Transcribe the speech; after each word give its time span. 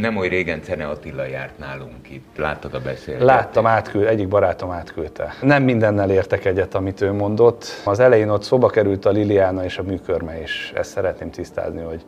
Nem 0.00 0.16
oly 0.16 0.28
régen 0.28 0.62
Cene 0.62 0.88
Attila 0.88 1.24
járt 1.24 1.58
nálunk 1.58 2.10
itt. 2.10 2.36
Láttad 2.36 2.74
a 2.74 2.80
beszélgetést? 2.80 3.30
Láttam, 3.30 3.66
átküld, 3.66 4.06
egyik 4.06 4.28
barátom 4.28 4.70
átküldte. 4.70 5.34
Nem 5.40 5.62
mindennel 5.62 6.10
értek 6.10 6.44
egyet, 6.44 6.74
amit 6.74 7.00
ő 7.00 7.12
mondott. 7.12 7.66
Az 7.84 8.00
elején 8.00 8.28
ott 8.28 8.42
szóba 8.42 8.68
került 8.68 9.04
a 9.04 9.10
Liliana 9.10 9.64
és 9.64 9.78
a 9.78 9.82
műkörme, 9.82 10.40
és 10.40 10.72
ezt 10.74 10.90
szeretném 10.90 11.30
tisztázni, 11.30 11.82
hogy 11.82 12.04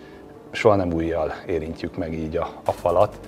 soha 0.50 0.74
nem 0.74 0.92
újjal 0.92 1.34
érintjük 1.46 1.96
meg 1.96 2.12
így 2.12 2.36
a, 2.36 2.48
a 2.64 2.72
falat, 2.72 3.18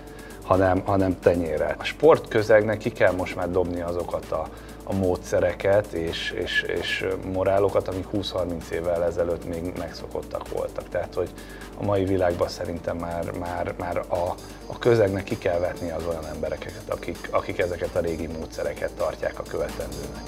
hanem, 0.42 0.82
hanem 0.84 1.18
tenyére. 1.20 1.74
A 1.78 1.84
sportközegnek 1.84 2.78
ki 2.78 2.90
kell 2.90 3.12
most 3.12 3.36
már 3.36 3.50
dobni 3.50 3.80
azokat 3.80 4.30
a 4.30 4.46
a 4.88 4.92
módszereket 4.94 5.92
és, 5.92 6.30
és, 6.30 6.62
és 6.62 7.06
morálokat, 7.32 7.88
amik 7.88 8.06
20-30 8.12 8.68
évvel 8.70 9.04
ezelőtt 9.04 9.44
még 9.48 9.72
megszokottak 9.78 10.48
voltak. 10.48 10.88
Tehát, 10.88 11.14
hogy 11.14 11.30
a 11.78 11.84
mai 11.84 12.04
világban 12.04 12.48
szerintem 12.48 12.96
már, 12.96 13.32
már, 13.38 13.74
már 13.78 13.98
a, 13.98 14.34
a 14.66 14.78
közegnek 14.78 15.24
ki 15.24 15.38
kell 15.38 15.58
vetni 15.58 15.90
az 15.90 16.06
olyan 16.06 16.26
embereket, 16.26 16.82
akik, 16.88 17.28
akik 17.30 17.58
ezeket 17.58 17.96
a 17.96 18.00
régi 18.00 18.26
módszereket 18.26 18.90
tartják 18.92 19.38
a 19.38 19.42
követendőnek. 19.42 20.22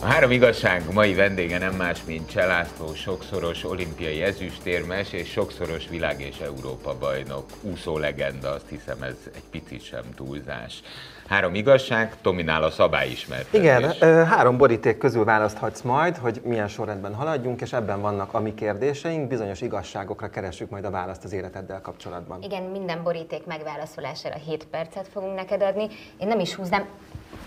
A 0.00 0.06
három 0.06 0.30
igazság 0.30 0.92
mai 0.92 1.14
vendége 1.14 1.58
nem 1.58 1.74
más, 1.74 2.04
mint 2.04 2.30
Cselászló, 2.30 2.94
sokszoros 2.94 3.64
olimpiai 3.64 4.22
ezüstérmes 4.22 5.12
és 5.12 5.30
sokszoros 5.30 5.88
világ 5.88 6.20
és 6.20 6.38
Európa 6.38 6.98
bajnok, 6.98 7.44
úszó 7.60 7.98
legenda, 7.98 8.50
azt 8.50 8.68
hiszem 8.68 9.02
ez 9.02 9.16
egy 9.34 9.42
picit 9.50 9.84
sem 9.84 10.04
túlzás. 10.16 10.82
Három 11.28 11.54
igazság, 11.54 12.14
Tominál 12.22 12.62
a 12.62 12.70
szabályismertetés. 12.70 13.60
Igen, 13.60 14.26
három 14.26 14.56
boríték 14.56 14.98
közül 14.98 15.24
választhatsz 15.24 15.80
majd, 15.80 16.16
hogy 16.16 16.40
milyen 16.44 16.68
sorrendben 16.68 17.14
haladjunk, 17.14 17.60
és 17.60 17.72
ebben 17.72 18.00
vannak 18.00 18.34
a 18.34 18.40
mi 18.40 18.54
kérdéseink, 18.54 19.28
bizonyos 19.28 19.60
igazságokra 19.60 20.30
keresünk 20.30 20.70
majd 20.70 20.84
a 20.84 20.90
választ 20.90 21.24
az 21.24 21.32
életeddel 21.32 21.80
kapcsolatban. 21.80 22.42
Igen, 22.42 22.62
minden 22.62 23.02
boríték 23.02 23.46
megválaszolására 23.46 24.36
7 24.46 24.66
percet 24.66 25.08
fogunk 25.12 25.34
neked 25.34 25.62
adni. 25.62 25.88
Én 26.18 26.28
nem 26.28 26.40
is 26.40 26.54
húznám, 26.54 26.86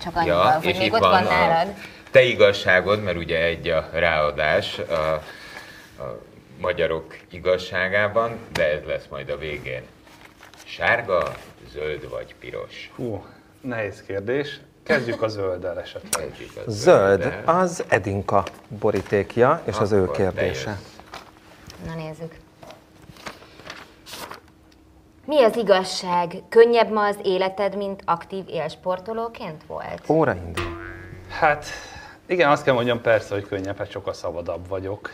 csak 0.01 0.15
annyival, 0.15 0.45
ja, 0.45 0.59
hogy 0.63 0.77
még 0.77 0.93
ott 0.93 0.99
van, 0.99 1.09
van 1.09 1.23
nálad. 1.23 1.73
Te 2.11 2.21
igazságod, 2.21 3.03
mert 3.03 3.17
ugye 3.17 3.43
egy 3.43 3.67
a 3.67 3.89
ráadás 3.91 4.79
a, 4.79 5.13
a 6.03 6.19
magyarok 6.59 7.17
igazságában, 7.31 8.39
de 8.51 8.71
ez 8.71 8.83
lesz 8.87 9.07
majd 9.09 9.29
a 9.29 9.37
végén. 9.37 9.83
Sárga, 10.65 11.35
zöld 11.73 12.09
vagy 12.09 12.35
piros? 12.39 12.91
Hú, 12.95 13.23
Nehéz 13.61 14.01
kérdés. 14.01 14.59
Kezdjük 14.83 15.21
a 15.21 15.27
zölddel 15.27 15.79
esetleg. 15.79 16.35
Zöld, 16.67 17.41
az 17.45 17.83
Edinka 17.87 18.43
borítékja, 18.79 19.61
és 19.65 19.77
az 19.77 19.91
ő 19.91 20.11
kérdése. 20.11 20.79
Na 21.85 21.95
nézzük. 21.95 22.35
Mi 25.25 25.43
az 25.43 25.57
igazság? 25.57 26.33
Könnyebb 26.49 26.91
ma 26.91 27.05
az 27.05 27.17
életed, 27.23 27.75
mint 27.75 28.01
aktív 28.05 28.43
élsportolóként 28.47 29.63
volt? 29.67 30.09
Óra 30.09 30.33
indul. 30.33 30.77
Hát 31.29 31.65
igen, 32.25 32.49
azt 32.49 32.63
kell 32.63 32.73
mondjam 32.73 33.01
persze, 33.01 33.33
hogy 33.33 33.47
könnyebb, 33.47 33.77
hát 33.77 33.91
sokkal 33.91 34.13
szabadabb 34.13 34.67
vagyok. 34.67 35.09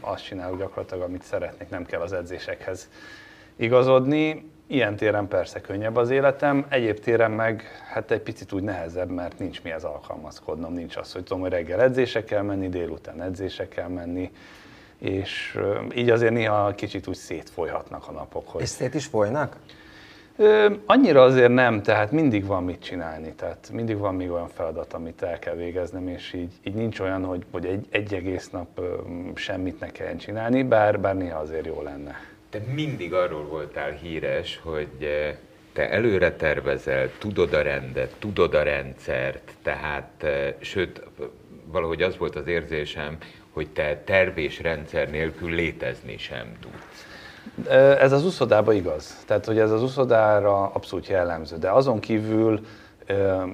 Azt 0.00 0.24
csinálok 0.24 0.58
gyakorlatilag, 0.58 1.02
amit 1.02 1.22
szeretnék, 1.22 1.68
nem 1.68 1.86
kell 1.86 2.00
az 2.00 2.12
edzésekhez 2.12 2.88
igazodni. 3.56 4.52
Ilyen 4.66 4.96
téren 4.96 5.28
persze 5.28 5.60
könnyebb 5.60 5.96
az 5.96 6.10
életem, 6.10 6.66
egyéb 6.68 6.98
téren 6.98 7.30
meg 7.30 7.62
hát 7.92 8.10
egy 8.10 8.20
picit 8.20 8.52
úgy 8.52 8.62
nehezebb, 8.62 9.10
mert 9.10 9.38
nincs 9.38 9.62
mihez 9.62 9.84
alkalmazkodnom, 9.84 10.72
nincs 10.72 10.96
az, 10.96 11.12
hogy 11.12 11.22
tudom, 11.22 11.42
hogy 11.42 11.50
reggel 11.50 11.80
edzése 11.80 12.24
kell 12.24 12.42
menni, 12.42 12.68
délután 12.68 13.22
edzése 13.22 13.68
kell 13.68 13.88
menni, 13.88 14.30
és 14.98 15.58
így 15.94 16.10
azért 16.10 16.32
néha 16.32 16.74
kicsit 16.74 17.06
úgy 17.06 17.14
szétfolyhatnak 17.14 18.08
a 18.08 18.12
napok. 18.12 18.48
Hogy... 18.48 18.62
És 18.62 18.68
szét 18.68 18.94
is 18.94 19.06
folynak? 19.06 19.56
Ö, 20.36 20.72
annyira 20.86 21.22
azért 21.22 21.52
nem, 21.52 21.82
tehát 21.82 22.10
mindig 22.10 22.46
van 22.46 22.64
mit 22.64 22.82
csinálni, 22.82 23.32
tehát 23.32 23.70
mindig 23.72 23.98
van 23.98 24.14
még 24.14 24.30
olyan 24.30 24.48
feladat, 24.48 24.92
amit 24.92 25.22
el 25.22 25.38
kell 25.38 25.54
végeznem, 25.54 26.08
és 26.08 26.32
így, 26.32 26.52
így 26.62 26.74
nincs 26.74 27.00
olyan, 27.00 27.24
hogy, 27.24 27.44
hogy 27.50 27.66
egy, 27.66 27.86
egy 27.90 28.14
egész 28.14 28.50
nap 28.50 28.68
ö, 28.74 28.94
semmit 29.34 29.80
ne 29.80 29.90
kelljen 29.90 30.18
csinálni, 30.18 30.62
bár, 30.62 31.00
bár 31.00 31.16
néha 31.16 31.38
azért 31.38 31.66
jó 31.66 31.82
lenne 31.82 32.32
te 32.54 32.60
mindig 32.72 33.14
arról 33.14 33.44
voltál 33.44 33.90
híres, 33.90 34.60
hogy 34.62 34.88
eh, 35.00 35.36
te 35.72 35.90
előre 35.90 36.32
tervezel, 36.32 37.10
tudod 37.18 37.52
a 37.52 37.62
rendet, 37.62 38.14
tudod 38.18 38.54
a 38.54 38.62
rendszert, 38.62 39.52
tehát, 39.62 40.22
eh, 40.22 40.54
sőt, 40.60 41.02
valahogy 41.64 42.02
az 42.02 42.16
volt 42.16 42.36
az 42.36 42.46
érzésem, 42.46 43.16
hogy 43.50 43.68
te 43.68 44.02
terv 44.04 44.38
és 44.38 44.60
rendszer 44.60 45.10
nélkül 45.10 45.50
létezni 45.50 46.18
sem 46.18 46.56
tudsz. 46.60 47.06
Ez 48.00 48.12
az 48.12 48.24
úszodában 48.24 48.74
igaz. 48.74 49.24
Tehát, 49.26 49.44
hogy 49.44 49.58
ez 49.58 49.70
az 49.70 49.82
úszodára 49.82 50.66
abszolút 50.66 51.06
jellemző. 51.06 51.58
De 51.58 51.70
azon 51.70 52.00
kívül 52.00 52.66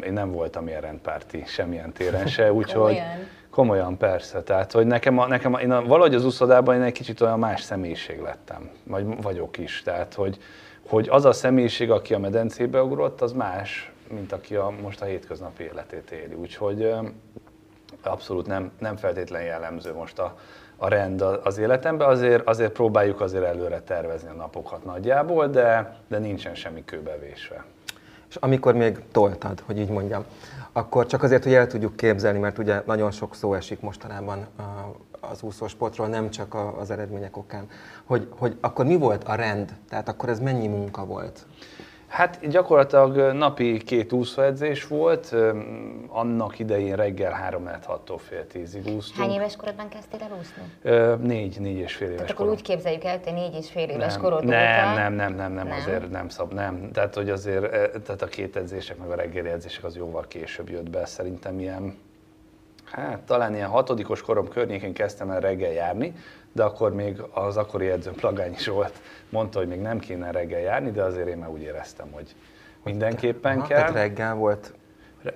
én 0.05 0.12
nem 0.12 0.31
voltam 0.33 0.66
ilyen 0.66 0.81
rendpárti 0.81 1.43
semmilyen 1.47 1.93
téren 1.93 2.27
se, 2.27 2.53
úgyhogy... 2.60 3.00
Komolyan, 3.50 3.97
persze. 3.97 4.43
Tehát, 4.43 4.72
hogy 4.72 4.87
nekem, 4.87 5.19
a, 5.19 5.27
nekem 5.27 5.55
a, 5.55 5.61
én 5.61 5.71
a, 5.71 5.84
valahogy 5.84 6.15
az 6.15 6.25
úszodában 6.25 6.75
én 6.75 6.83
egy 6.83 6.93
kicsit 6.93 7.21
olyan 7.21 7.38
más 7.38 7.62
személyiség 7.62 8.21
lettem, 8.21 8.71
vagy 8.84 9.22
vagyok 9.22 9.59
is. 9.59 9.83
Tehát, 9.83 10.15
hogy, 10.15 10.38
hogy 10.88 11.09
az 11.09 11.25
a 11.25 11.33
személyiség, 11.33 11.91
aki 11.91 12.15
a 12.15 12.19
medencébe 12.19 12.83
ugrott, 12.83 13.21
az 13.21 13.33
más, 13.33 13.93
mint 14.09 14.33
aki 14.33 14.55
a, 14.55 14.72
most 14.83 15.00
a 15.00 15.05
hétköznapi 15.05 15.62
életét 15.62 16.10
éli. 16.10 16.34
Úgyhogy 16.34 16.94
abszolút 18.03 18.47
nem, 18.47 18.71
nem 18.78 18.97
feltétlen 18.97 19.43
jellemző 19.43 19.94
most 19.94 20.19
a, 20.19 20.39
a 20.77 20.89
rend 20.89 21.21
az 21.43 21.59
életemben, 21.59 22.09
azért, 22.09 22.47
azért 22.49 22.72
próbáljuk 22.72 23.21
azért 23.21 23.44
előre 23.44 23.81
tervezni 23.81 24.28
a 24.28 24.33
napokat 24.33 24.84
nagyjából, 24.84 25.49
de, 25.49 25.97
de 26.09 26.19
nincsen 26.19 26.55
semmi 26.55 26.84
kőbevésve. 26.84 27.65
És 28.28 28.37
amikor 28.37 28.75
még 28.75 28.99
toltad, 29.12 29.62
hogy 29.66 29.78
így 29.78 29.89
mondjam, 29.89 30.25
akkor 30.73 31.07
csak 31.07 31.23
azért, 31.23 31.45
hogy 31.45 31.55
el 31.55 31.67
tudjuk 31.67 31.97
képzelni, 31.97 32.39
mert 32.39 32.59
ugye 32.59 32.83
nagyon 32.87 33.11
sok 33.11 33.35
szó 33.35 33.55
esik 33.55 33.81
mostanában 33.81 34.47
az 35.21 35.43
úszósportról, 35.43 36.07
nem 36.07 36.31
csak 36.31 36.55
az 36.79 36.91
eredmények 36.91 37.37
okán, 37.37 37.67
hogy, 38.05 38.29
hogy 38.39 38.57
akkor 38.61 38.85
mi 38.85 38.97
volt 38.97 39.25
a 39.25 39.35
rend? 39.35 39.77
Tehát 39.89 40.09
akkor 40.09 40.29
ez 40.29 40.39
mennyi 40.41 40.67
munka 40.67 41.05
volt? 41.05 41.47
Hát 42.10 42.48
gyakorlatilag 42.48 43.32
napi 43.32 43.78
két 43.78 44.12
úszóedzés 44.12 44.87
volt, 44.87 45.34
annak 46.09 46.59
idején 46.59 46.97
reggel 46.97 47.32
3 47.32 47.71
6 47.82 48.12
fél 48.16 48.47
tízig 48.47 48.87
úsztunk. 48.87 49.28
Hány 49.28 49.37
éves 49.37 49.56
korodban 49.56 49.88
kezdtél 49.88 50.21
el 50.22 50.38
úszni? 50.38 51.26
Négy, 51.26 51.60
négy 51.60 51.76
és 51.76 51.94
fél 51.94 52.06
éves 52.06 52.16
Tehát 52.19 52.32
akkor 52.32 52.44
korom. 52.44 52.60
úgy 52.60 52.62
képzeljük 52.62 53.04
el, 53.04 53.21
hogy 53.25 53.32
négy 53.32 53.54
és 53.54 53.71
fél 53.71 53.88
éves 53.88 54.12
nem, 54.12 54.22
korod 54.22 54.44
nem, 54.44 54.48
óta... 54.48 54.94
Nem, 54.94 55.12
nem, 55.12 55.15
nem, 55.15 55.34
nem, 55.34 55.53
nem, 55.53 55.76
azért 55.81 56.10
nem 56.10 56.28
szab, 56.28 56.53
nem. 56.53 56.91
Tehát, 56.93 57.15
hogy 57.15 57.31
azért, 57.31 57.71
tehát 58.03 58.22
a 58.22 58.27
két 58.27 58.56
edzések, 58.56 58.97
meg 58.97 59.10
a 59.10 59.15
reggeli 59.15 59.48
edzések 59.48 59.84
az 59.84 59.97
jóval 59.97 60.25
később 60.28 60.71
jött 60.71 60.91
be, 60.91 61.06
szerintem 61.06 61.60
ilyen, 61.60 61.98
hát 62.84 63.21
talán 63.21 63.54
ilyen 63.54 63.69
hatodikos 63.69 64.22
korom 64.22 64.48
környékén 64.48 64.92
kezdtem 64.92 65.31
el 65.31 65.41
reggel 65.41 65.72
járni, 65.72 66.15
de 66.53 66.62
akkor 66.62 66.94
még 66.94 67.22
az 67.33 67.56
akkori 67.56 67.88
edzőm 67.88 68.15
Plagányi 68.15 68.56
volt, 68.66 69.00
mondta, 69.28 69.59
hogy 69.59 69.69
még 69.69 69.81
nem 69.81 69.99
kéne 69.99 70.31
reggel 70.31 70.61
járni, 70.61 70.91
de 70.91 71.03
azért 71.03 71.28
én 71.28 71.37
már 71.37 71.49
úgy 71.49 71.62
éreztem, 71.62 72.11
hogy 72.12 72.34
mindenképpen 72.84 73.59
Aha, 73.59 73.66
kell. 73.66 73.78
Tehát 73.78 73.93
reggel 73.93 74.34
volt? 74.34 74.75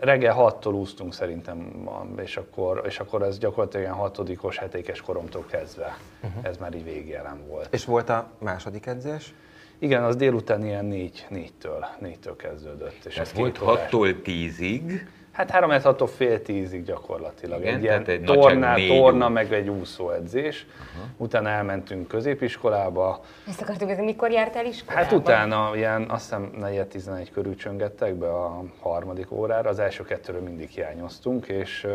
Reggel 0.00 0.36
6-tól 0.38 0.74
úsztunk 0.74 1.14
szerintem, 1.14 1.88
és 2.22 2.36
akkor, 2.36 2.82
és 2.86 2.98
akkor 3.00 3.22
ez 3.22 3.38
gyakorlatilag 3.38 3.84
ilyen 3.86 3.96
hatodikos, 3.96 4.58
hetékes 4.58 5.00
koromtól 5.00 5.44
kezdve, 5.50 5.96
uh-huh. 6.22 6.44
ez 6.44 6.56
már 6.56 6.74
így 6.74 6.84
végjelen 6.84 7.46
volt. 7.46 7.74
És 7.74 7.84
volt 7.84 8.08
a 8.08 8.30
második 8.38 8.86
edzés? 8.86 9.34
Igen, 9.78 10.04
az 10.04 10.16
délután 10.16 10.64
ilyen 10.64 10.84
négy, 10.84 11.26
négytől, 11.28 11.86
négytől 11.98 12.36
kezdődött. 12.36 13.04
És 13.04 13.18
ez 13.18 13.32
volt 13.32 13.58
6-tól 13.60 14.14
10-ig? 14.24 15.00
Hát 15.34 15.50
3 15.50 15.70
6 15.70 16.10
fél 16.10 16.42
tízig 16.42 16.84
gyakorlatilag. 16.84 17.60
Igen, 17.60 17.74
egy 17.74 17.82
ilyen 17.82 18.04
egy 18.04 18.22
torná, 18.22 18.74
torna, 18.74 19.28
meg 19.28 19.52
egy 19.52 19.68
úszóedzés. 19.68 20.66
Uh-huh. 20.66 21.10
Utána 21.16 21.48
elmentünk 21.48 22.08
középiskolába. 22.08 23.20
Ezt 23.48 23.60
akartuk 23.60 23.88
hogy 23.88 24.04
mikor 24.04 24.30
jártál 24.30 24.66
iskolába? 24.66 25.04
Hát 25.04 25.12
utána 25.12 25.70
ilyen, 25.74 26.10
azt 26.10 26.22
hiszem 26.22 26.50
4-11 26.60 27.28
körül 27.32 27.56
csöngettek 27.56 28.14
be 28.14 28.32
a 28.32 28.64
harmadik 28.80 29.30
órára. 29.32 29.68
Az 29.68 29.78
első 29.78 30.04
kettőről 30.04 30.42
mindig 30.42 30.68
hiányoztunk, 30.68 31.46
és, 31.46 31.86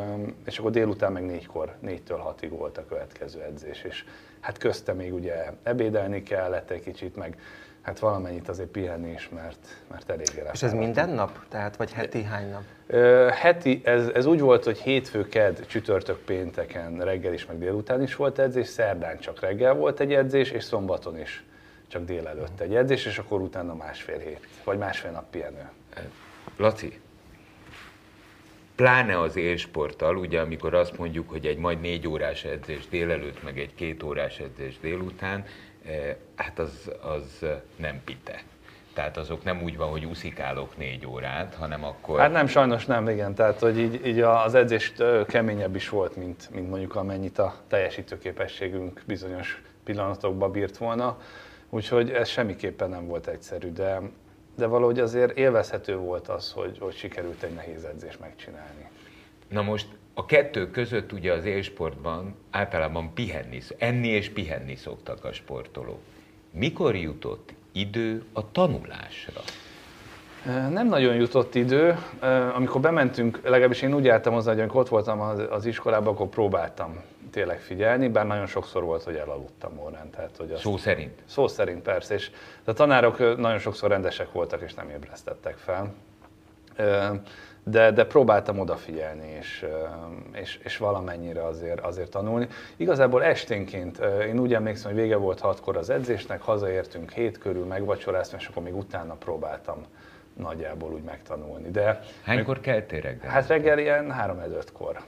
és 0.46 0.58
akkor 0.58 0.72
délután 0.72 1.12
meg 1.12 1.26
négykor, 1.26 1.76
négytől 1.80 2.18
hatig 2.18 2.52
volt 2.52 2.78
a 2.78 2.86
következő 2.86 3.42
edzés. 3.42 3.84
És 3.84 4.04
hát 4.40 4.58
közte 4.58 4.94
még 4.94 5.14
ugye 5.14 5.46
ebédelni 5.64 6.24
kellett 6.24 6.70
egy 6.70 6.84
kicsit, 6.84 7.16
meg 7.16 7.38
hát 7.82 8.00
valamennyit 8.00 8.50
azért 8.50 8.70
pihenni 8.70 9.12
is, 9.12 9.30
mert, 9.30 9.68
mert 9.88 10.10
elég 10.10 10.44
És 10.52 10.64
ez 10.64 10.74
minden 10.74 11.10
nap? 11.10 11.40
Tehát 11.50 11.76
vagy 11.76 11.92
heti 11.92 12.24
hány 12.24 12.50
nap? 12.50 12.62
Ö, 12.88 13.30
heti, 13.32 13.82
ez, 13.84 14.08
ez 14.08 14.26
úgy 14.26 14.40
volt, 14.40 14.64
hogy 14.64 14.78
hétfő, 14.78 15.28
ked, 15.28 15.66
csütörtök, 15.66 16.18
pénteken 16.18 17.04
reggel 17.04 17.34
is, 17.34 17.46
meg 17.46 17.58
délután 17.58 18.02
is 18.02 18.16
volt 18.16 18.40
edzés, 18.40 18.68
szerdán 18.68 19.20
csak 19.20 19.40
reggel 19.40 19.74
volt 19.74 20.00
egy 20.00 20.14
edzés, 20.14 20.52
és 20.52 20.64
szombaton 20.64 21.20
is 21.20 21.44
csak 21.88 22.06
délelőtt 22.06 22.60
egy 22.60 22.76
edzés, 22.76 23.06
és 23.06 23.18
akkor 23.18 23.42
utána 23.42 23.76
másfél 23.76 24.20
hét, 24.20 24.48
vagy 24.64 24.78
másfél 24.78 25.12
nap 25.12 25.30
pihenő. 25.30 25.70
Laci, 26.58 27.00
pláne 28.76 29.20
az 29.20 29.36
élsporttal, 29.36 30.18
ugye 30.18 30.40
amikor 30.40 30.74
azt 30.74 30.98
mondjuk, 30.98 31.30
hogy 31.30 31.46
egy 31.46 31.58
majd 31.58 31.82
négy 31.82 32.08
órás 32.08 32.44
edzés 32.44 32.88
délelőtt, 32.88 33.44
meg 33.44 33.60
egy 33.60 33.76
két 33.76 34.04
órás 34.04 34.40
edzés 34.40 34.80
délután, 34.80 35.46
hát 36.36 36.60
az, 36.60 36.92
az 37.02 37.46
nem 37.76 38.02
pite. 38.06 38.44
Tehát 38.94 39.18
azok 39.18 39.44
nem 39.44 39.62
úgy 39.62 39.78
van, 39.78 39.90
hogy 39.90 40.06
úszikálok 40.06 40.78
négy 40.78 41.06
órát, 41.06 41.56
hanem 41.56 41.84
akkor... 41.84 42.20
Hát 42.20 42.32
nem, 42.32 42.48
sajnos 42.48 42.86
nem, 42.86 43.10
igen. 43.10 43.36
Tehát, 43.36 43.60
hogy 43.60 43.80
így, 43.80 44.06
így 44.06 44.20
az 44.20 44.56
edzés 44.56 44.94
keményebb 45.28 45.76
is 45.76 45.90
volt, 45.90 46.16
mint, 46.16 46.50
mint 46.52 46.70
mondjuk 46.70 46.96
amennyit 46.96 47.40
a 47.40 47.56
teljesítőképességünk 47.68 49.04
bizonyos 49.06 49.62
pillanatokban 49.84 50.52
bírt 50.52 50.78
volna. 50.78 51.18
Úgyhogy 51.70 52.10
ez 52.10 52.28
semmiképpen 52.28 52.90
nem 52.90 53.08
volt 53.08 53.28
egyszerű, 53.28 53.72
de, 53.72 54.02
de 54.56 54.66
valahogy 54.66 55.00
azért 55.00 55.38
élvezhető 55.38 55.98
volt 55.98 56.28
az, 56.28 56.52
hogy, 56.52 56.78
hogy 56.80 56.96
sikerült 56.96 57.44
egy 57.44 57.54
nehéz 57.54 57.84
edzés 57.84 58.18
megcsinálni. 58.18 58.90
Na 59.48 59.62
most 59.62 59.88
a 60.20 60.26
kettő 60.26 60.70
között 60.72 61.12
ugye 61.12 61.34
az 61.34 61.46
élsportban 61.46 62.36
általában 62.52 63.14
pihenni, 63.14 63.62
enni 63.78 64.08
és 64.08 64.30
pihenni 64.30 64.76
szoktak 64.76 65.24
a 65.24 65.34
sportolók. 65.34 66.00
Mikor 66.52 66.96
jutott 66.96 67.54
idő 67.72 68.24
a 68.34 68.52
tanulásra? 68.52 69.42
Nem 70.70 70.88
nagyon 70.88 71.16
jutott 71.16 71.56
idő. 71.56 71.98
Amikor 72.56 72.82
bementünk, 72.82 73.40
legalábbis 73.44 73.82
én 73.82 73.94
úgy 73.94 74.08
álltam 74.08 74.34
hozzá, 74.34 74.52
hogy 74.52 74.62
amikor 74.62 74.82
ott 74.82 74.90
voltam 74.90 75.20
az 75.50 75.66
iskolában, 75.66 76.14
akkor 76.14 76.28
próbáltam 76.28 77.04
tényleg 77.32 77.60
figyelni, 77.60 78.08
bár 78.08 78.26
nagyon 78.26 78.48
sokszor 78.48 78.84
volt, 78.84 79.04
hogy 79.04 79.16
elaludtam 79.16 79.80
órán. 79.80 80.10
Tehát, 80.10 80.38
hogy 80.38 80.52
azt, 80.52 80.62
szó 80.62 80.78
szerint? 80.78 81.22
Szó 81.26 81.48
szerint, 81.48 81.82
persze. 81.82 82.14
És 82.14 82.32
a 82.64 82.74
tanárok 82.74 83.38
nagyon 83.38 83.60
sokszor 83.60 83.90
rendesek 83.90 84.32
voltak, 84.32 84.62
és 84.62 84.74
nem 84.74 84.90
ébresztettek 84.90 85.58
fel. 85.58 85.94
De, 87.70 87.92
de 87.92 88.06
próbáltam 88.06 88.60
odafigyelni, 88.60 89.36
és, 89.40 89.66
és, 90.34 90.60
és 90.64 90.78
valamennyire 90.78 91.46
azért, 91.46 91.80
azért 91.80 92.10
tanulni. 92.10 92.48
Igazából 92.76 93.24
esténként, 93.24 93.98
én 94.28 94.40
úgy 94.40 94.54
emlékszem, 94.54 94.92
hogy 94.92 95.02
vége 95.02 95.16
volt 95.16 95.40
hatkor 95.40 95.78
az 95.78 95.90
edzésnek, 95.90 96.42
hazaértünk 96.42 97.12
hét 97.12 97.38
körül, 97.38 97.66
megvacsoráztam, 97.66 98.40
és 98.40 98.48
akkor 98.48 98.64
még 98.64 98.76
utána 98.76 99.14
próbáltam 99.14 99.86
nagyjából 100.34 100.92
úgy 100.92 101.04
megtanulni. 101.04 101.70
De 101.70 102.00
Hánykor 102.24 102.60
keltél 102.60 103.02
reggel? 103.02 103.30
Hát 103.30 103.48
reggel 103.48 103.80
ilyen 103.80 104.12
3 104.12 104.40
5 104.40 104.72
kor 104.72 105.00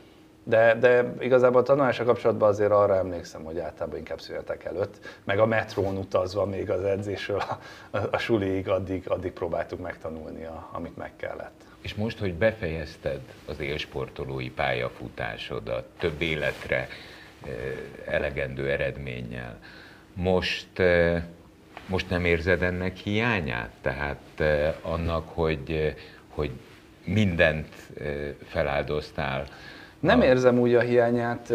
de, 0.43 0.75
de 0.75 1.13
igazából 1.19 1.61
a 1.61 1.63
tanulása 1.63 2.03
kapcsolatban 2.03 2.49
azért 2.49 2.71
arra 2.71 2.95
emlékszem, 2.95 3.43
hogy 3.43 3.59
általában 3.59 3.97
inkább 3.97 4.19
születek 4.21 4.65
előtt, 4.65 4.99
meg 5.23 5.39
a 5.39 5.45
metrón 5.45 5.97
utazva 5.97 6.45
még 6.45 6.69
az 6.69 6.83
edzésről 6.83 7.37
a, 7.37 7.57
a, 7.97 8.07
a 8.11 8.17
suliig, 8.17 8.69
addig, 8.69 9.09
addig 9.09 9.31
próbáltuk 9.31 9.79
megtanulni, 9.79 10.43
a, 10.43 10.69
amit 10.71 10.97
meg 10.97 11.15
kellett. 11.15 11.61
És 11.81 11.95
most, 11.95 12.19
hogy 12.19 12.33
befejezted 12.33 13.19
az 13.45 13.59
élsportolói 13.59 14.49
pályafutásodat, 14.49 15.85
több 15.99 16.21
életre 16.21 16.87
elegendő 18.05 18.69
eredménnyel, 18.69 19.59
most, 20.13 20.81
most 21.87 22.09
nem 22.09 22.25
érzed 22.25 22.61
ennek 22.61 22.95
hiányát? 22.97 23.71
Tehát 23.81 24.21
eh, 24.37 24.73
annak, 24.81 25.29
hogy, 25.29 25.95
hogy 26.29 26.51
mindent 27.03 27.75
feláldoztál, 28.47 29.45
nem 30.01 30.21
érzem 30.21 30.59
úgy 30.59 30.75
a 30.75 30.79
hiányát, 30.79 31.53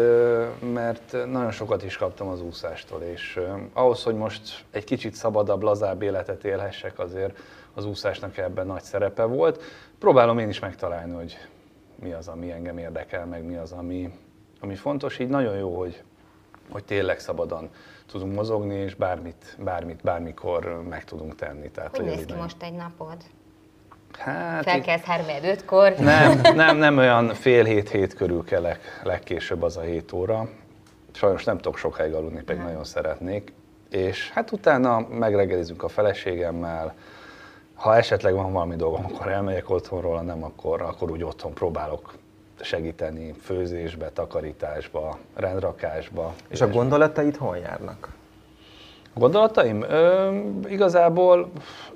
mert 0.73 1.11
nagyon 1.11 1.51
sokat 1.51 1.83
is 1.83 1.97
kaptam 1.97 2.27
az 2.27 2.41
úszástól, 2.41 3.01
és 3.01 3.39
ahhoz, 3.73 4.03
hogy 4.03 4.15
most 4.15 4.63
egy 4.71 4.83
kicsit 4.83 5.13
szabadabb, 5.13 5.61
lazább 5.61 6.01
életet 6.01 6.43
élhessek, 6.43 6.99
azért 6.99 7.37
az 7.73 7.85
úszásnak 7.85 8.37
ebben 8.37 8.65
nagy 8.65 8.81
szerepe 8.81 9.23
volt. 9.23 9.63
Próbálom 9.99 10.39
én 10.39 10.49
is 10.49 10.59
megtalálni, 10.59 11.13
hogy 11.13 11.37
mi 11.95 12.11
az, 12.11 12.27
ami 12.27 12.51
engem 12.51 12.77
érdekel, 12.77 13.25
meg 13.25 13.43
mi 13.43 13.55
az, 13.55 13.71
ami, 13.71 14.13
ami 14.59 14.75
fontos. 14.75 15.19
Így 15.19 15.29
nagyon 15.29 15.57
jó, 15.57 15.77
hogy, 15.77 16.03
hogy 16.69 16.83
tényleg 16.83 17.19
szabadon 17.19 17.69
tudunk 18.05 18.35
mozogni, 18.35 18.75
és 18.75 18.95
bármit, 18.95 19.55
bármit, 19.59 20.01
bármikor 20.03 20.83
meg 20.89 21.03
tudunk 21.03 21.35
tenni. 21.35 21.69
Tehát, 21.69 21.97
hogy 21.97 22.05
néz 22.05 22.25
ki 22.25 22.33
most 22.33 22.63
egy 22.63 22.73
napod? 22.73 23.17
Hát 24.17 24.63
Felkelsz 24.63 25.03
3 25.03 25.25
5-kor? 25.27 25.93
Nem, 25.99 26.41
nem, 26.55 26.77
nem 26.77 26.97
olyan 26.97 27.33
fél 27.33 27.63
hét-hét 27.63 28.13
körül 28.13 28.43
kelek 28.43 29.01
legkésőbb 29.03 29.61
az 29.61 29.77
a 29.77 29.81
7 29.81 30.13
óra. 30.13 30.49
Sajnos 31.11 31.43
nem 31.43 31.57
tudok 31.57 31.77
sokáig 31.77 32.13
aludni, 32.13 32.41
pedig 32.41 32.61
nagyon 32.61 32.83
szeretnék. 32.83 33.53
És 33.89 34.29
hát 34.29 34.51
utána 34.51 34.99
megreggelizünk 34.99 35.83
a 35.83 35.87
feleségemmel, 35.87 36.95
ha 37.77 37.95
esetleg 37.95 38.33
van 38.33 38.51
valami 38.51 38.75
dolgom, 38.75 39.05
akkor 39.05 39.27
elmegyek 39.27 39.69
otthonról, 39.69 40.21
nem, 40.21 40.43
akkor, 40.43 40.81
akkor 40.81 41.11
úgy 41.11 41.23
otthon 41.23 41.53
próbálok 41.53 42.13
segíteni 42.61 43.33
főzésbe, 43.41 44.09
takarításba, 44.09 45.17
rendrakásba. 45.35 46.33
És 46.47 46.61
a 46.61 46.69
gondolataid 46.69 47.35
hol 47.35 47.57
járnak? 47.57 48.09
Gondolataim? 49.13 49.81
Ö, 49.81 50.31
igazából 50.67 51.49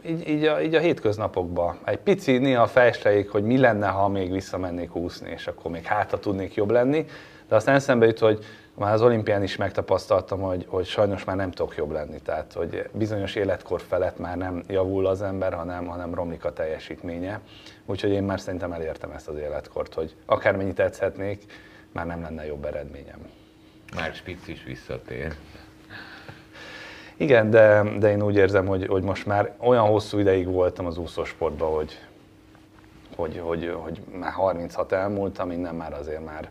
így, 0.06 0.30
így, 0.30 0.46
a, 0.46 0.62
így 0.62 0.76
a 0.76 0.80
hétköznapokban. 0.80 1.78
Egy 1.84 1.98
pici 1.98 2.38
néha 2.38 2.68
fejsejék, 2.68 3.30
hogy 3.30 3.44
mi 3.44 3.58
lenne, 3.58 3.88
ha 3.88 4.08
még 4.08 4.32
visszamennék 4.32 4.96
úszni, 4.96 5.30
és 5.30 5.48
akkor 5.48 5.72
még 5.72 5.84
hátra 5.84 6.20
tudnék 6.20 6.54
jobb 6.54 6.70
lenni. 6.70 7.06
De 7.48 7.56
aztán 7.56 7.76
eszembe 7.76 8.06
jut, 8.06 8.20
hogy 8.20 8.46
már 8.74 8.94
az 8.94 9.02
olimpián 9.02 9.44
is 9.44 9.56
megtapasztaltam, 9.56 10.40
hogy, 10.40 10.66
hogy 10.68 10.86
sajnos 10.86 11.24
már 11.24 11.36
nem 11.36 11.52
tudok 11.52 11.76
jobb 11.76 11.92
lenni. 11.92 12.22
Tehát, 12.22 12.54
hogy 12.54 12.90
bizonyos 12.92 13.36
életkor 13.36 13.82
felett 13.82 14.20
már 14.20 14.38
nem 14.38 14.64
javul 14.68 15.06
az 15.06 15.22
ember, 15.22 15.54
hanem, 15.54 15.86
hanem 15.86 16.14
romlik 16.14 16.46
a 16.46 16.54
teljesítménye. 16.54 17.40
Úgyhogy 17.86 18.12
én 18.12 18.24
már 18.24 18.40
szerintem 18.40 18.72
elértem 18.72 19.12
ezt 19.12 19.28
az 19.28 19.38
életkort, 19.38 19.94
hogy 19.94 20.16
akármennyit 20.26 20.76
tetszhetnék, 20.76 21.44
már 21.92 22.06
nem 22.06 22.22
lenne 22.22 22.46
jobb 22.46 22.66
eredményem. 22.66 23.20
Már 23.96 24.14
Spitz 24.14 24.48
is 24.48 24.64
visszatér. 24.64 25.36
Igen, 27.18 27.50
de, 27.50 27.84
de 28.00 28.10
én 28.10 28.22
úgy 28.22 28.36
érzem, 28.36 28.66
hogy, 28.66 28.88
hogy 28.88 29.04
most 29.04 29.26
már 29.26 29.56
olyan 29.58 29.88
hosszú 29.88 30.20
ideig 30.20 30.48
voltam 30.48 30.86
az 30.86 30.98
úszósportban, 30.98 31.74
hogy, 31.74 32.00
hogy, 33.16 33.42
hogy, 33.44 33.76
hogy 33.82 34.02
már 34.20 34.32
36 34.32 34.92
elmúlt, 34.92 35.42
innen 35.52 35.76
már 35.76 35.94
azért 35.94 36.26
már 36.26 36.50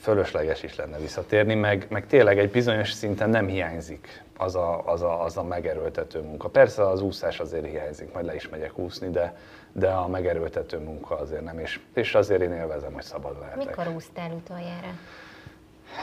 fölösleges 0.00 0.62
is 0.62 0.76
lenne 0.76 0.98
visszatérni, 0.98 1.54
meg, 1.54 1.86
meg 1.88 2.06
tényleg 2.06 2.38
egy 2.38 2.50
bizonyos 2.50 2.92
szinten 2.92 3.30
nem 3.30 3.46
hiányzik 3.46 4.24
az 4.36 4.54
a, 4.54 4.82
az, 4.86 5.02
a, 5.02 5.24
az 5.24 5.36
a 5.36 5.42
megerőltető 5.42 6.20
munka. 6.20 6.48
Persze 6.48 6.88
az 6.88 7.02
úszás 7.02 7.40
azért 7.40 7.66
hiányzik, 7.66 8.12
majd 8.12 8.24
le 8.24 8.34
is 8.34 8.48
megyek 8.48 8.78
úszni, 8.78 9.10
de, 9.10 9.36
de 9.72 9.90
a 9.90 10.08
megerőltető 10.08 10.78
munka 10.78 11.18
azért 11.18 11.44
nem, 11.44 11.58
és, 11.58 11.80
és 11.94 12.14
azért 12.14 12.40
én 12.40 12.52
élvezem, 12.52 12.92
hogy 12.92 13.02
szabad 13.02 13.38
lehetek. 13.40 13.66
Mikor 13.66 13.94
úsztál 13.94 14.30
utoljára? 14.30 14.88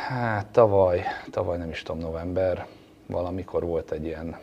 Hát 0.07 0.45
tavaly, 0.45 1.03
tavaly 1.31 1.57
nem 1.57 1.69
is 1.69 1.81
tudom, 1.81 2.01
november, 2.01 2.67
valamikor 3.05 3.63
volt 3.63 3.91
egy 3.91 4.05
ilyen 4.05 4.37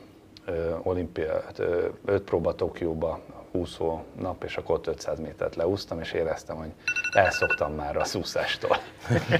ö, 0.47 0.75
olimpia, 0.83 1.43
ö, 1.57 1.87
öt 2.05 2.23
próba 2.23 2.55
Tokióba, 2.55 3.21
úszó 3.51 4.03
nap, 4.21 4.45
és 4.45 4.57
akkor 4.57 4.75
ott 4.75 4.87
500 4.87 5.21
métert 5.21 5.57
leúztam, 5.57 6.01
és 6.01 6.13
éreztem, 6.13 6.57
hogy 6.57 6.73
elszoktam 7.13 7.73
már 7.73 7.97
a 7.97 8.05
úszástól. 8.15 8.77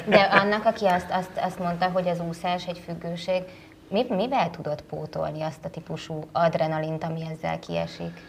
De 0.07 0.21
annak, 0.21 0.65
aki 0.65 0.87
azt, 0.87 1.11
azt, 1.11 1.31
azt 1.41 1.59
mondta, 1.59 1.89
hogy 1.89 2.09
az 2.09 2.21
úszás 2.29 2.67
egy 2.67 2.83
függőség, 2.85 3.43
mi, 3.89 4.07
mivel 4.09 4.51
tudod 4.51 4.81
pótolni 4.81 5.43
azt 5.43 5.65
a 5.65 5.71
típusú 5.71 6.21
adrenalint, 6.33 7.05
ami 7.05 7.21
ezzel 7.33 7.59
kiesik? 7.59 8.23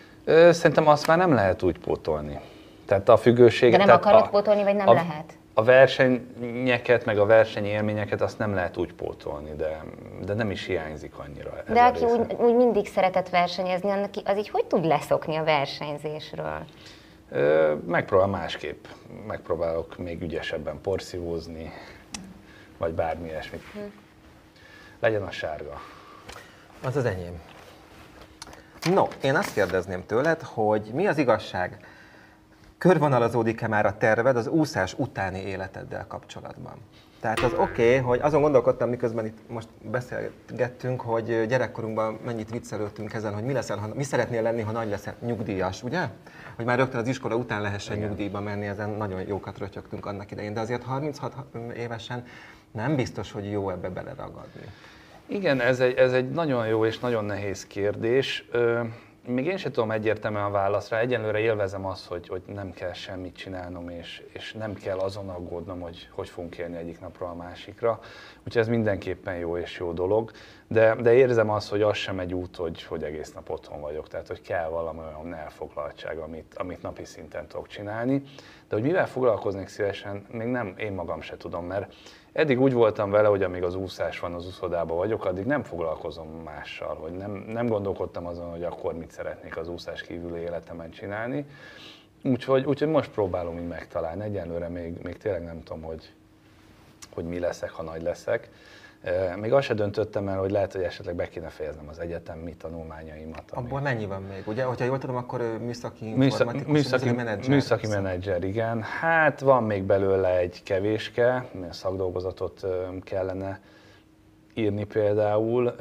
Szerintem 0.54 0.88
azt 0.88 1.08
már 1.08 1.18
nem 1.18 1.34
lehet 1.34 1.64
úgy 1.64 1.78
pótolni. 1.78 2.40
Tehát 2.86 3.10
a 3.10 3.18
függőséget... 3.18 3.80
De 3.80 3.86
nem 3.86 3.96
akarod 3.96 4.22
a, 4.22 4.30
pótolni, 4.30 4.64
vagy 4.64 4.76
nem 4.76 4.88
a, 4.88 4.94
lehet? 4.94 5.34
a 5.54 5.64
versenyeket, 5.64 7.06
meg 7.06 7.18
a 7.18 7.26
versenyélményeket 7.26 8.22
azt 8.22 8.38
nem 8.38 8.54
lehet 8.54 8.78
úgy 8.78 8.94
pótolni, 8.94 9.56
de, 9.56 9.84
de 10.26 10.34
nem 10.34 10.52
is 10.52 10.66
hiányzik 10.66 11.18
annyira. 11.18 11.50
Ez 11.68 11.74
de 11.74 11.82
aki 11.82 12.06
úgy, 12.06 12.34
úgy 12.38 12.56
mindig 12.56 12.88
szeretett 12.88 13.30
versenyezni, 13.30 13.90
annak 13.90 14.10
az 14.26 14.38
így 14.38 14.50
hogy 14.50 14.66
tud 14.66 14.86
leszokni 14.86 15.36
a 15.36 15.44
versenyzésről? 15.44 16.66
Megpróbál 17.86 18.28
másképp. 18.28 18.86
Megpróbálok 19.28 19.98
még 19.98 20.22
ügyesebben 20.22 20.82
porszívózni, 20.82 21.72
vagy 22.78 22.94
bármi 22.94 23.28
ilyesmit. 23.28 23.64
Legyen 25.00 25.24
a 25.24 25.32
sárga. 25.32 25.82
Az 26.84 26.96
az 26.96 27.06
enyém. 27.06 27.42
No, 28.94 29.08
én 29.22 29.36
azt 29.36 29.54
kérdezném 29.54 30.06
tőled, 30.06 30.42
hogy 30.42 30.92
mi 30.94 31.08
az 31.08 31.18
igazság? 31.18 31.86
körvonalazódik-e 32.82 33.68
már 33.68 33.86
a 33.86 33.98
terved 33.98 34.38
az 34.38 34.48
úszás 34.48 34.94
utáni 34.98 35.40
életeddel 35.40 36.08
kapcsolatban? 36.08 36.78
Tehát 37.22 37.40
az 37.40 37.54
oké, 37.54 37.62
okay, 37.62 37.98
hogy 37.98 38.20
azon 38.22 38.42
gondolkodtam, 38.42 38.90
miközben 38.90 39.26
itt 39.26 39.38
most 39.48 39.68
beszélgettünk, 39.92 41.02
hogy 41.02 41.46
gyerekkorunkban 41.48 42.20
mennyit 42.26 42.50
viccelődtünk 42.50 43.14
ezen, 43.14 43.34
hogy 43.34 43.44
mi, 43.44 43.54
leszel, 43.54 43.78
ha, 43.78 43.90
mi 43.96 44.04
szeretnél 44.04 44.42
lenni, 44.42 44.62
ha 44.62 44.72
nagy 44.72 44.90
leszel 44.90 45.16
nyugdíjas, 45.26 45.84
ugye? 45.84 46.08
Hogy 46.56 46.66
már 46.66 46.78
rögtön 46.78 47.00
az 47.00 47.08
iskola 47.08 47.36
után 47.36 47.62
lehessen 47.62 47.96
Igen. 47.96 48.08
nyugdíjba 48.08 48.40
menni, 48.40 48.66
ezen 48.66 48.90
nagyon 48.90 49.22
jókat 49.28 49.58
rötyögtünk 49.58 50.06
annak 50.06 50.32
idején, 50.32 50.54
de 50.54 50.60
azért 50.60 50.84
36 50.84 51.36
évesen 51.76 52.24
nem 52.72 52.96
biztos, 52.96 53.32
hogy 53.32 53.52
jó 53.52 53.70
ebbe 53.70 53.90
beleragadni. 53.90 54.62
Igen, 55.26 55.60
ez 55.60 55.80
egy, 55.80 55.98
ez 55.98 56.14
egy 56.14 56.30
nagyon 56.30 56.68
jó 56.68 56.86
és 56.86 57.00
nagyon 57.00 57.26
nehéz 57.26 57.68
kérdés 57.68 58.50
még 59.26 59.46
én 59.46 59.58
sem 59.58 59.72
tudom 59.72 59.92
egyértelműen 59.92 60.44
a 60.44 60.50
válaszra. 60.50 61.00
Egyelőre 61.00 61.40
élvezem 61.40 61.86
azt, 61.86 62.06
hogy, 62.06 62.28
hogy 62.28 62.42
nem 62.46 62.72
kell 62.72 62.94
semmit 62.94 63.36
csinálnom, 63.36 63.90
és, 63.90 64.24
és 64.34 64.54
nem 64.54 64.74
kell 64.74 64.98
azon 64.98 65.30
aggódnom, 65.30 65.80
hogy 65.80 66.10
hogy 66.12 66.30
fogunk 66.30 66.58
élni 66.58 66.78
egyik 66.78 67.00
napról 67.00 67.30
a 67.30 67.34
másikra. 67.34 68.00
Úgyhogy 68.38 68.62
ez 68.62 68.68
mindenképpen 68.68 69.36
jó 69.38 69.58
és 69.58 69.80
jó 69.80 69.92
dolog. 69.92 70.32
de, 70.68 70.96
de 70.96 71.14
érzem 71.14 71.50
azt, 71.50 71.70
hogy 71.70 71.82
az 71.82 71.98
sem 71.98 72.20
egy 72.20 72.34
út, 72.34 72.56
hogy, 72.56 72.84
hogy 72.84 73.04
egész 73.04 73.34
nap 73.34 73.50
otthon 73.50 73.82
vagyok, 73.82 74.08
tehát 74.08 74.28
hogy 74.28 74.42
kell 74.42 74.70
valami 74.70 75.00
olyan 75.00 75.34
elfoglaltság, 75.36 76.18
amit, 76.18 76.54
amit 76.58 76.82
napi 76.82 77.06
szinten 77.06 77.48
tudok 77.48 77.68
csinálni. 77.68 78.24
De 78.70 78.76
hogy 78.76 78.84
mivel 78.84 79.08
foglalkoznék 79.08 79.68
szívesen, 79.68 80.26
még 80.32 80.48
nem 80.48 80.74
én 80.78 80.94
magam 80.94 81.22
se 81.22 81.38
tudom, 81.38 81.66
mert 81.66 81.94
eddig 82.34 82.62
úgy 82.62 82.74
voltam 82.74 83.12
vele, 83.12 83.28
hogy 83.28 83.44
amíg 83.44 83.64
az 83.64 83.76
úszás 83.76 84.20
van, 84.20 84.34
az 84.34 84.46
úszodában 84.46 84.98
vagyok, 84.98 85.26
addig 85.26 85.46
nem 85.46 85.64
foglalkozom 85.64 86.28
mással, 86.28 86.96
hogy 86.96 87.12
nem, 87.12 87.32
nem 87.32 87.68
gondolkodtam 87.68 88.26
azon, 88.26 88.50
hogy 88.50 88.64
akkor 88.64 88.94
mit 88.94 89.12
szeretnék 89.12 89.58
az 89.58 89.68
úszás 89.68 90.02
kívüli 90.02 90.40
életemen 90.40 90.92
csinálni. 90.92 91.46
Úgyhogy, 92.24 92.66
úgyhogy 92.66 92.88
most 92.88 93.12
próbálom 93.12 93.58
így 93.58 93.68
megtalálni. 93.68 94.24
Egyelőre 94.24 94.68
még, 94.68 95.02
még 95.02 95.18
tényleg 95.18 95.44
nem 95.44 95.64
tudom, 95.64 95.82
hogy, 95.82 96.14
hogy 97.14 97.26
mi 97.26 97.40
leszek, 97.40 97.70
ha 97.70 97.84
nagy 97.84 98.02
leszek. 98.02 98.50
Még 99.36 99.54
azt 99.54 99.66
se 99.66 99.74
döntöttem 99.74 100.28
el, 100.28 100.38
hogy 100.38 100.52
lehet, 100.52 100.72
hogy 100.72 100.82
esetleg 100.82 101.16
be 101.16 101.28
kéne 101.28 101.50
fejeznem 101.50 101.88
az 101.88 102.00
egyetemi 102.00 102.56
tanulmányaimat. 102.56 103.52
Ami... 103.52 103.66
Abból 103.66 103.82
mennyi 103.82 104.06
van 104.06 104.22
még? 104.22 104.44
Ugye, 104.46 104.64
hogyha 104.64 104.86
jól 104.86 104.98
tudom, 104.98 105.16
akkor 105.16 105.42
műszaki 105.60 106.06
informatikus, 106.06 106.68
műszaki, 106.68 106.72
műszaki 106.72 107.12
menedzser. 107.12 107.50
Műszaki 107.50 107.88
menedzser, 107.88 108.44
igen. 108.44 108.82
Hát 108.82 109.40
van 109.40 109.64
még 109.64 109.84
belőle 109.84 110.38
egy 110.38 110.64
kevéske, 110.64 111.50
szakdolgozatot 111.70 112.66
kellene 113.04 113.62
írni 114.54 114.84
például, 114.84 115.76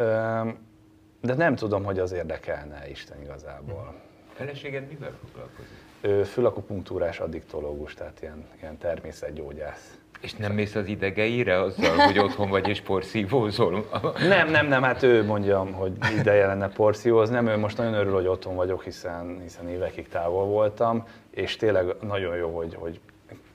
de 1.21 1.35
nem 1.35 1.55
tudom, 1.55 1.85
hogy 1.85 1.99
az 1.99 2.13
érdekelne 2.13 2.89
Isten 2.89 3.23
igazából. 3.23 3.95
Feleséged 4.33 4.89
mivel 4.89 5.13
foglalkozik? 5.23 6.27
Fülakupunktúrás 6.27 7.21
addiktológus, 7.21 7.95
tehát 7.95 8.23
ilyen, 8.23 8.47
ilyen 8.61 8.79
természetgyógyász. 8.79 9.99
És 10.21 10.35
nem 10.35 10.53
mész 10.53 10.75
az 10.75 10.87
idegeire 10.87 11.61
azzal, 11.61 11.97
hogy 11.97 12.19
otthon 12.19 12.49
vagy 12.49 12.69
és 12.69 12.81
porszívózol? 12.81 13.89
Nem, 14.29 14.51
nem, 14.51 14.67
nem, 14.67 14.83
hát 14.83 15.03
ő 15.03 15.25
mondja, 15.25 15.59
hogy 15.59 15.93
ideje 16.19 16.47
lenne 16.47 16.69
porszívózni. 16.69 17.35
Nem, 17.35 17.47
ő 17.47 17.57
most 17.57 17.77
nagyon 17.77 17.95
örül, 17.95 18.13
hogy 18.13 18.27
otthon 18.27 18.55
vagyok, 18.55 18.83
hiszen, 18.83 19.39
hiszen 19.43 19.69
évekig 19.69 20.09
távol 20.09 20.45
voltam, 20.45 21.07
és 21.31 21.57
tényleg 21.57 21.95
nagyon 22.01 22.37
jó, 22.37 22.57
hogy, 22.57 22.75
hogy 22.75 23.01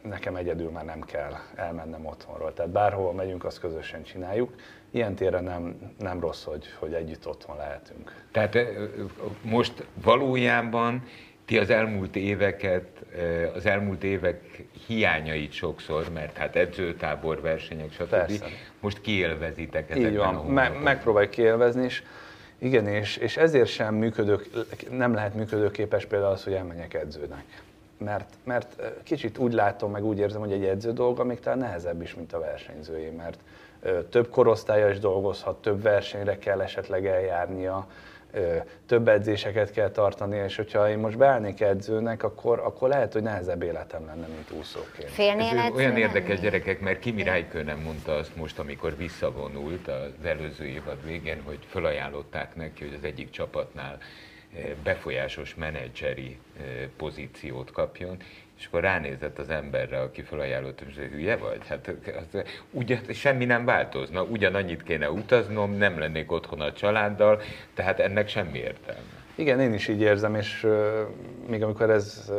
nekem 0.02 0.36
egyedül 0.36 0.70
már 0.70 0.86
nem 0.86 1.02
kell 1.02 1.34
elmennem 1.56 2.06
otthonról. 2.06 2.54
Tehát 2.54 2.72
bárhol 2.72 3.14
megyünk, 3.14 3.46
azt 3.46 3.60
közösen 3.60 4.04
csináljuk. 4.04 4.56
Ilyen 4.92 5.16
téren 5.16 5.44
nem, 5.44 5.94
nem 6.00 6.20
rossz, 6.20 6.44
hogy, 6.44 6.66
hogy 6.80 6.94
együtt 6.94 7.28
otthon 7.28 7.58
lehetünk. 7.58 8.24
Tehát 8.32 8.58
most 9.42 9.86
valójában 10.04 11.04
ti 11.46 11.58
az 11.58 11.70
elmúlt 11.70 12.16
éveket, 12.16 12.86
az 13.56 13.66
elmúlt 13.66 14.04
évek 14.04 14.64
hiányait 14.88 15.52
sokszor, 15.52 16.10
mert 16.14 16.38
hát 16.38 16.56
edzőtábor, 16.56 17.42
versenyek, 17.42 17.92
stb. 17.92 18.10
Persze. 18.10 18.46
Most 18.80 19.02
kiélvezitek 19.02 19.90
ezekben 19.90 20.12
Így 20.12 20.18
van, 20.18 20.46
Me- 20.46 20.84
megpróbálj 20.84 21.30
kiélvezni, 21.30 21.84
és 21.84 22.04
igen, 22.58 22.88
és, 22.88 23.18
és 23.18 23.38
ezért 23.38 23.70
sem 23.70 23.96
működő, 23.96 24.40
nem 24.90 25.14
lehet 25.14 25.34
működőképes 25.34 26.06
például 26.06 26.32
az, 26.32 26.44
hogy 26.44 26.54
elmenjek 26.54 26.94
edzőnek. 26.94 27.44
Mert, 27.98 28.34
mert 28.44 28.82
kicsit 29.04 29.38
úgy 29.38 29.54
látom, 29.54 29.92
meg 29.92 30.04
úgy 30.04 30.20
érzem, 30.20 30.40
hogy 30.40 30.52
egy 30.52 30.66
edző 30.66 30.94
dolga 30.94 31.24
még 31.24 31.40
talán 31.40 31.60
nehezebb 31.60 32.02
is, 32.02 32.16
mint 32.16 32.34
a 32.34 32.40
versenyzői, 32.40 33.10
mert 33.10 33.40
több 34.10 34.30
korosztálya 34.30 34.90
is 34.90 35.00
dolgozhat, 35.00 35.62
több 35.62 35.82
versenyre 35.82 36.38
kell 36.38 36.62
esetleg 36.62 37.06
eljárnia, 37.06 37.88
több 38.86 39.08
edzéseket 39.08 39.72
kell 39.72 39.90
tartani, 39.90 40.38
és 40.38 40.56
hogyha 40.56 40.90
én 40.90 40.98
most 40.98 41.18
beállnék 41.18 41.62
edzőnek, 41.62 42.24
akkor, 42.24 42.60
akkor 42.60 42.90
lehet, 42.90 43.14
hogy 43.14 43.22
nehezebb 43.22 43.62
életem 43.62 44.06
lenne, 44.06 44.28
mint 44.28 44.52
úszóként. 44.52 45.10
Félnél 45.10 45.58
Ez 45.58 45.74
olyan 45.76 45.98
érdekes 45.98 46.40
gyerekek, 46.40 46.80
mert 46.80 47.00
Kimi 47.00 47.24
Räikkönen 47.24 47.78
mondta 47.78 48.16
azt 48.16 48.36
most, 48.36 48.60
amikor 48.60 48.98
visszavonult 48.98 49.88
az 49.88 50.26
előző 50.26 50.66
évad 50.66 51.06
végén, 51.06 51.42
hogy 51.46 51.60
felajánlották 51.68 52.56
neki, 52.56 52.84
hogy 52.84 52.94
az 52.98 53.04
egyik 53.04 53.30
csapatnál 53.30 53.98
befolyásos 54.84 55.56
menedzseri 55.56 56.38
pozíciót 56.98 57.72
kapjon, 57.72 58.18
és 58.58 58.66
akkor 58.66 58.82
ránézett 58.82 59.40
az 59.40 59.50
emberre, 59.50 60.02
aki 60.02 60.22
felajánlott, 60.22 60.80
hogy 60.80 60.94
hülye 60.94 61.38
vagy? 61.38 61.68
Hát 61.68 61.94
az, 62.06 62.42
ugye, 62.72 63.00
semmi 63.14 63.46
nem 63.46 63.66
változna, 63.66 64.24
ugyanannyit 64.24 64.84
kéne 64.84 65.10
utaznom, 65.10 65.72
nem 65.72 66.00
lennék 66.00 66.32
otthon 66.32 66.62
a 66.62 66.74
családdal, 66.74 67.42
tehát 67.74 68.00
ennek 68.00 68.28
semmi 68.28 68.58
értelme. 68.58 69.24
Igen, 69.36 69.60
én 69.60 69.74
is 69.74 69.88
így 69.88 70.02
érzem, 70.02 70.36
és 70.36 70.64
uh, 70.64 71.00
még 71.48 71.64
amikor 71.64 71.90
ez, 71.90 72.32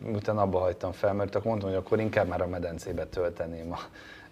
uh, 0.00 0.14
utána 0.14 0.42
abba 0.42 0.58
hagytam 0.58 0.92
fel, 0.92 1.12
mert 1.12 1.34
akkor 1.34 1.46
mondtam, 1.46 1.70
hogy 1.70 1.78
akkor 1.78 2.00
inkább 2.00 2.28
már 2.28 2.40
a 2.40 2.46
medencébe 2.46 3.06
tölteném 3.06 3.72
a, 3.72 3.78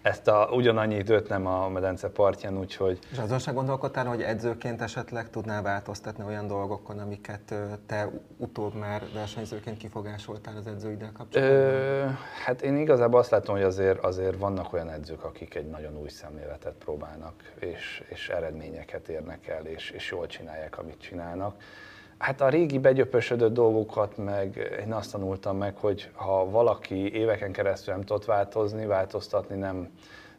ezt 0.01 0.27
a, 0.27 0.49
ugyanannyi 0.51 0.95
időt 0.95 1.29
nem 1.29 1.45
a 1.45 1.69
medence 1.69 2.09
partján, 2.09 2.57
úgyhogy... 2.57 2.99
És 3.11 3.17
azon 3.17 3.39
sem 3.39 3.53
gondolkodtál, 3.53 4.05
hogy 4.05 4.21
edzőként 4.21 4.81
esetleg 4.81 5.29
tudnál 5.29 5.61
változtatni 5.61 6.23
olyan 6.23 6.47
dolgokon, 6.47 6.99
amiket 6.99 7.53
te 7.85 8.09
utóbb 8.37 8.73
már 8.73 9.03
versenyzőként 9.13 9.77
kifogásoltál 9.77 10.57
az 10.57 10.67
edzőiddel 10.67 11.11
kapcsolatban? 11.11 11.57
Ö, 11.57 12.05
hát 12.45 12.61
én 12.61 12.77
igazából 12.77 13.19
azt 13.19 13.31
látom, 13.31 13.55
hogy 13.55 13.63
azért, 13.63 14.03
azért 14.03 14.37
vannak 14.37 14.73
olyan 14.73 14.89
edzők, 14.89 15.23
akik 15.23 15.55
egy 15.55 15.67
nagyon 15.67 15.97
új 15.97 16.09
szemléletet 16.09 16.73
próbálnak, 16.73 17.33
és, 17.59 18.03
és 18.09 18.29
eredményeket 18.29 19.07
érnek 19.07 19.47
el, 19.47 19.65
és, 19.65 19.89
és 19.89 20.11
jól 20.11 20.27
csinálják, 20.27 20.77
amit 20.77 21.01
csinálnak. 21.01 21.55
Hát 22.19 22.41
a 22.41 22.49
régi 22.49 22.79
begyöpösödött 22.79 23.53
dolgokat 23.53 24.17
meg 24.17 24.77
én 24.85 24.93
azt 24.93 25.11
tanultam 25.11 25.57
meg, 25.57 25.75
hogy 25.75 26.09
ha 26.13 26.49
valaki 26.49 27.13
éveken 27.13 27.51
keresztül 27.51 27.93
nem 27.93 28.03
tudott 28.03 28.25
változni, 28.25 28.85
változtatni, 28.85 29.55
nem, 29.55 29.89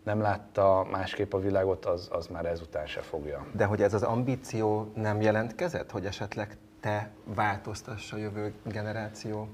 nem 0.02 0.20
látta 0.20 0.86
másképp 0.90 1.32
a 1.32 1.38
világot, 1.38 1.84
az, 1.84 2.08
az 2.12 2.26
már 2.26 2.46
ezután 2.46 2.86
se 2.86 3.00
fogja. 3.00 3.46
De 3.52 3.64
hogy 3.64 3.82
ez 3.82 3.94
az 3.94 4.02
ambíció 4.02 4.92
nem 4.94 5.20
jelentkezett, 5.20 5.90
hogy 5.90 6.04
esetleg 6.04 6.56
te 6.80 7.10
változtass 7.34 8.12
a 8.12 8.16
jövő 8.16 8.52
generáció 8.64 9.48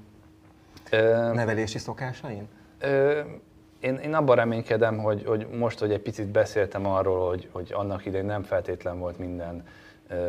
ö, 0.91 1.31
nevelési 1.33 1.77
szokásain? 1.77 2.47
Ö, 2.79 3.19
én, 3.79 3.95
én 3.95 4.13
abban 4.13 4.35
reménykedem, 4.35 4.97
hogy, 4.97 5.23
hogy 5.25 5.47
most, 5.47 5.79
hogy 5.79 5.91
egy 5.91 6.01
picit 6.01 6.27
beszéltem 6.27 6.85
arról, 6.85 7.27
hogy, 7.27 7.49
hogy 7.51 7.71
annak 7.73 8.05
idején 8.05 8.25
nem 8.25 8.43
feltétlen 8.43 8.99
volt 8.99 9.17
minden 9.17 9.63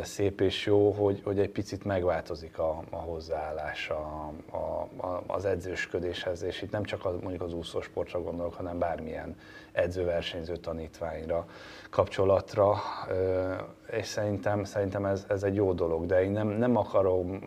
szép 0.03 0.41
és 0.41 0.67
jó, 0.67 0.91
hogy, 0.91 1.21
hogy 1.25 1.39
egy 1.39 1.51
picit 1.51 1.85
megváltozik 1.85 2.59
a, 2.59 2.83
a 2.91 2.97
hozzáállás 2.97 3.91
a, 3.91 4.33
a, 4.51 4.89
a, 5.07 5.23
az 5.27 5.45
edzősködéshez, 5.45 6.43
és 6.43 6.63
itt 6.63 6.71
nem 6.71 6.83
csak 6.83 7.05
az, 7.05 7.15
mondjuk 7.21 7.43
az 7.43 7.53
úszósportra 7.53 8.23
gondolok, 8.23 8.55
hanem 8.55 8.79
bármilyen 8.79 9.37
edzőversenyző 9.73 10.57
tanítványra, 10.57 11.47
kapcsolatra, 11.91 12.75
és 13.91 14.07
szerintem, 14.07 14.65
szerintem 14.65 15.05
ez, 15.05 15.27
ez 15.29 15.43
egy 15.43 15.55
jó 15.55 15.73
dolog, 15.73 16.07
de 16.07 16.23
én 16.23 16.31
nem, 16.31 16.49
nem 16.49 16.77
akarom 16.77 17.41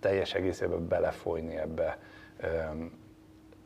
teljes 0.00 0.34
egészében 0.34 0.88
belefolyni 0.88 1.56
ebbe. 1.56 1.98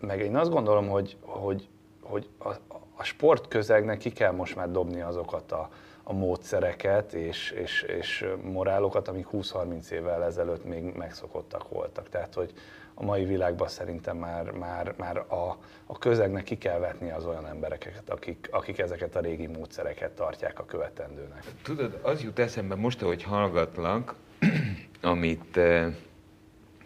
Meg 0.00 0.20
én 0.20 0.36
azt 0.36 0.50
gondolom, 0.50 0.88
hogy, 0.88 1.16
hogy, 1.20 1.68
hogy 2.02 2.28
a, 2.38 2.48
a 2.96 3.04
sportközegnek 3.04 3.98
ki 3.98 4.10
kell 4.10 4.32
most 4.32 4.56
már 4.56 4.70
dobni 4.70 5.00
azokat 5.00 5.52
a, 5.52 5.68
a 6.12 6.14
módszereket 6.14 7.12
és, 7.12 7.50
és, 7.50 7.82
és 7.82 8.26
morálokat, 8.42 9.08
amik 9.08 9.26
20-30 9.32 9.90
évvel 9.90 10.24
ezelőtt 10.24 10.64
még 10.64 10.82
megszokottak 10.82 11.68
voltak. 11.68 12.08
Tehát, 12.08 12.34
hogy 12.34 12.52
a 12.94 13.04
mai 13.04 13.24
világban 13.24 13.68
szerintem 13.68 14.16
már, 14.16 14.50
már, 14.50 14.94
már 14.96 15.16
a, 15.16 15.56
a 15.86 15.98
közegnek 15.98 16.42
ki 16.44 16.58
kell 16.58 16.78
vetni 16.78 17.10
az 17.10 17.26
olyan 17.26 17.46
embereket, 17.46 18.10
akik, 18.10 18.48
akik 18.50 18.78
ezeket 18.78 19.16
a 19.16 19.20
régi 19.20 19.46
módszereket 19.46 20.10
tartják 20.10 20.58
a 20.58 20.64
követendőnek. 20.64 21.44
Tudod, 21.62 21.98
az 22.02 22.22
jut 22.22 22.38
eszembe 22.38 22.74
most, 22.74 23.02
ahogy 23.02 23.22
hallgatlak, 23.22 24.14
amit 25.00 25.56
eh, 25.56 25.94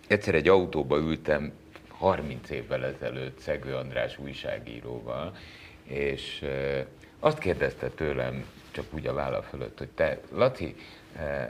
egyszer 0.09 0.35
egy 0.35 0.49
autóba 0.49 0.97
ültem 0.97 1.53
30 1.89 2.51
évvel 2.51 2.85
ezelőtt 2.85 3.39
Szegő 3.39 3.75
András 3.75 4.19
újságíróval, 4.19 5.37
és 5.85 6.43
eh, 6.43 6.85
azt 7.21 7.39
kérdezte 7.39 7.89
tőlem 7.89 8.45
csak 8.77 8.95
úgy 8.95 9.07
a 9.07 9.13
válla 9.13 9.43
fölött, 9.43 9.79
hogy 9.79 9.89
te, 9.89 10.21
Laci, 10.33 10.75
eh, 11.17 11.49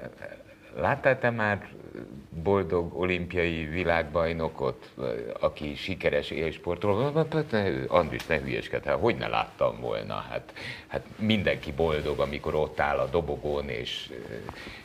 láttál 0.76 1.18
te 1.18 1.30
már 1.30 1.68
boldog 2.42 3.00
olimpiai 3.00 3.64
világbajnokot, 3.64 4.90
eh, 4.98 5.04
aki 5.40 5.74
sikeres 5.74 6.30
élsportoló? 6.30 7.26
Andris, 7.88 8.26
ne 8.26 8.38
hülyeskedj, 8.38 8.86
hát 8.86 8.98
hogy 8.98 9.16
ne 9.16 9.28
láttam 9.28 9.80
volna? 9.80 10.14
Hát, 10.14 10.52
hát 10.86 11.06
mindenki 11.18 11.72
boldog, 11.72 12.18
amikor 12.18 12.54
ott 12.54 12.80
áll 12.80 12.98
a 12.98 13.08
dobogón 13.10 13.68
és 13.68 14.10
eh, 14.10 14.16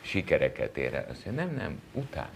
sikereket 0.02 0.78
ér 0.78 0.94
el. 0.94 1.06
Azt 1.10 1.26
mondja, 1.26 1.44
nem, 1.44 1.56
nem, 1.56 1.82
utána. 1.92 2.30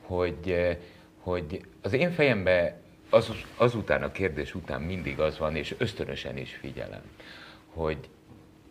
Hogy, 0.00 0.76
hogy 1.20 1.64
az 1.82 1.92
én 1.92 2.12
fejemben 2.12 2.72
az, 3.10 3.30
azután 3.56 4.02
a 4.02 4.12
kérdés 4.12 4.54
után 4.54 4.80
mindig 4.80 5.20
az 5.20 5.38
van, 5.38 5.56
és 5.56 5.74
ösztönösen 5.78 6.36
is 6.36 6.54
figyelem, 6.54 7.02
hogy 7.74 8.08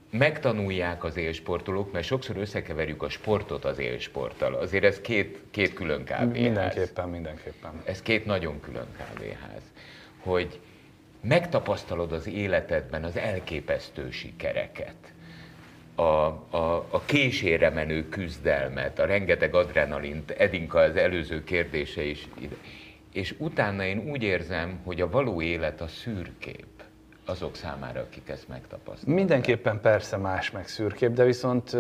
megtanulják 0.10 1.04
az 1.04 1.18
élsportolók, 1.18 1.92
mert 1.92 2.06
sokszor 2.06 2.38
összekeverjük 2.38 3.04
a 3.04 3.10
sportot 3.10 3.66
az 3.66 3.80
élsporttal. 3.80 4.54
Azért 4.54 4.84
ez 4.84 5.02
két, 5.02 5.40
két 5.52 5.74
külön 5.74 6.04
kávéház. 6.04 6.42
Mindenképpen, 6.42 7.10
mindenképpen. 7.10 7.72
Ez 7.86 8.02
két 8.02 8.26
nagyon 8.26 8.60
külön 8.60 8.88
kávéház. 8.98 9.62
Hogy 10.20 10.60
megtapasztalod 11.22 12.12
az 12.12 12.28
életedben 12.28 13.04
az 13.04 13.18
elképesztő 13.18 14.12
sikereket. 14.12 14.96
a, 15.96 16.02
a, 16.02 16.88
a 16.90 17.02
késére 17.06 17.70
menő 17.70 18.10
küzdelmet, 18.10 19.00
a 19.00 19.06
rengeteg 19.06 19.56
adrenalint, 19.56 20.32
Edinka 20.32 20.80
az 20.80 20.96
előző 20.96 21.44
kérdése 21.44 22.04
is 22.04 22.28
ide. 22.40 22.56
És 23.14 23.36
utána 23.38 23.86
én 23.86 24.10
úgy 24.10 24.24
érzem, 24.24 24.80
hogy 24.84 25.02
a 25.02 25.10
való 25.10 25.42
élet 25.42 25.82
a 25.82 25.88
szürkép 25.88 26.77
azok 27.30 27.56
számára, 27.56 28.00
akik 28.00 28.30
ezt 28.30 28.48
megtapasztalják. 28.48 29.18
Mindenképpen 29.18 29.82
persze 29.82 30.18
más 30.18 30.52
meg 30.52 30.68
szürkép, 30.68 31.12
de 31.12 31.24
viszont 31.24 31.78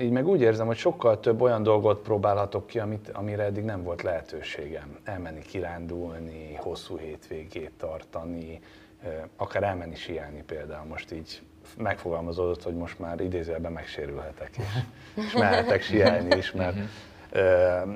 így 0.00 0.10
meg 0.10 0.26
úgy 0.26 0.40
érzem, 0.40 0.66
hogy 0.66 0.76
sokkal 0.76 1.20
több 1.20 1.40
olyan 1.40 1.62
dolgot 1.62 2.02
próbálhatok 2.02 2.66
ki, 2.66 2.78
amit, 2.78 3.08
amire 3.08 3.42
eddig 3.42 3.64
nem 3.64 3.82
volt 3.82 4.02
lehetőségem. 4.02 4.98
Elmenni 5.04 5.40
kirándulni, 5.40 6.54
hosszú 6.54 6.96
hétvégét 6.96 7.72
tartani, 7.78 8.60
akár 9.36 9.62
elmenni 9.62 9.96
siálni 9.96 10.42
például. 10.42 10.86
Most 10.86 11.12
így 11.12 11.42
megfogalmazódott, 11.76 12.62
hogy 12.62 12.74
most 12.74 12.98
már 12.98 13.20
idézőjelben 13.20 13.72
megsérülhetek, 13.72 14.50
és, 14.56 14.64
és 15.26 15.32
mehetek 15.32 15.82
siálni 15.82 16.36
is, 16.36 16.52
mert 16.52 16.74
mhm. 16.74 16.84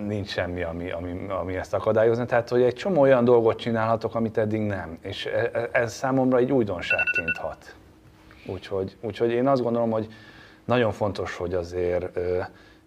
Nincs 0.06 0.28
semmi, 0.28 0.62
ami, 0.62 0.90
ami, 0.90 1.26
ami 1.28 1.56
ezt 1.56 1.74
akadályozna. 1.74 2.24
Tehát, 2.24 2.48
hogy 2.48 2.62
egy 2.62 2.74
csomó 2.74 3.00
olyan 3.00 3.24
dolgot 3.24 3.58
csinálhatok, 3.58 4.14
amit 4.14 4.38
eddig 4.38 4.60
nem. 4.60 4.98
És 5.00 5.26
e, 5.26 5.50
e, 5.52 5.68
ez 5.72 5.94
számomra 5.94 6.38
egy 6.38 6.52
újdonságként 6.52 7.36
hat. 7.36 7.74
Úgyhogy, 8.46 8.96
úgyhogy 9.00 9.30
én 9.30 9.48
azt 9.48 9.62
gondolom, 9.62 9.90
hogy 9.90 10.06
nagyon 10.64 10.92
fontos, 10.92 11.36
hogy 11.36 11.54
azért 11.54 12.18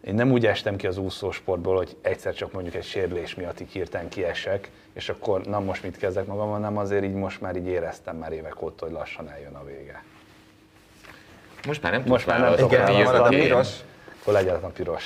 én 0.01 0.13
nem 0.13 0.31
úgy 0.31 0.45
estem 0.45 0.75
ki 0.75 0.87
az 0.87 0.97
úszósportból, 0.97 1.75
hogy 1.75 1.97
egyszer 2.01 2.33
csak 2.33 2.51
mondjuk 2.51 2.75
egy 2.75 2.83
sérülés 2.83 3.35
miatt 3.35 3.59
így 3.59 3.71
hirtelen 3.71 4.09
kiesek, 4.09 4.71
és 4.93 5.09
akkor 5.09 5.41
na 5.41 5.59
most 5.59 5.83
mit 5.83 5.97
kezdek 5.97 6.25
magam, 6.25 6.49
hanem 6.49 6.77
azért 6.77 7.03
így 7.03 7.13
most 7.13 7.41
már 7.41 7.55
így 7.55 7.67
éreztem 7.67 8.15
már 8.15 8.31
évek 8.31 8.61
óta, 8.61 8.85
hogy 8.85 8.93
lassan 8.93 9.29
eljön 9.29 9.53
a 9.53 9.63
vége. 9.63 10.03
Most 11.67 11.81
már 11.81 11.91
nem 11.91 12.03
Most 12.05 12.27
már 12.27 12.39
nem 12.39 12.55
tudok 12.55 12.71
Igen, 12.71 13.03
marad 13.03 13.25
a 13.25 13.29
piros. 13.29 13.69
Akkor 14.21 14.33
legyen 14.33 14.55
a 14.55 14.67
piros. 14.67 15.03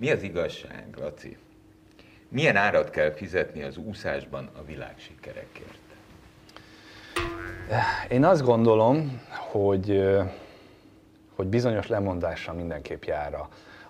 Mi 0.00 0.10
az 0.10 0.22
igazság, 0.22 0.84
Laci? 0.96 1.36
Milyen 2.28 2.56
árat 2.56 2.90
kell 2.90 3.10
fizetni 3.10 3.62
az 3.62 3.76
úszásban 3.76 4.50
a 4.58 4.64
világ 4.64 4.94
sikerekért? 4.96 5.78
Én 8.08 8.24
azt 8.24 8.42
gondolom, 8.42 9.22
hogy, 9.28 10.08
hogy 11.34 11.46
bizonyos 11.46 11.86
lemondással 11.86 12.54
mindenképp 12.54 13.02
jár 13.04 13.38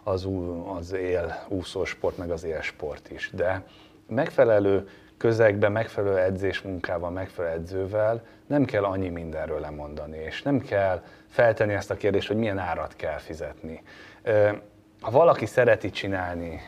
az, 0.02 0.28
az 0.76 0.92
él 0.92 1.44
úszósport, 1.48 2.16
meg 2.16 2.30
az 2.30 2.44
élsport 2.44 3.10
is. 3.10 3.30
De 3.34 3.64
megfelelő 4.06 4.88
közegben, 5.16 5.72
megfelelő 5.72 6.18
edzésmunkával, 6.18 7.10
megfelelő 7.10 7.54
edzővel 7.54 8.26
nem 8.46 8.64
kell 8.64 8.84
annyi 8.84 9.08
mindenről 9.08 9.60
lemondani, 9.60 10.18
és 10.18 10.42
nem 10.42 10.60
kell 10.60 11.04
feltenni 11.28 11.72
ezt 11.72 11.90
a 11.90 11.96
kérdést, 11.96 12.28
hogy 12.28 12.36
milyen 12.36 12.58
árat 12.58 12.96
kell 12.96 13.18
fizetni. 13.18 13.82
Ha 15.00 15.10
valaki 15.10 15.46
szereti 15.46 15.90
csinálni, 15.90 16.60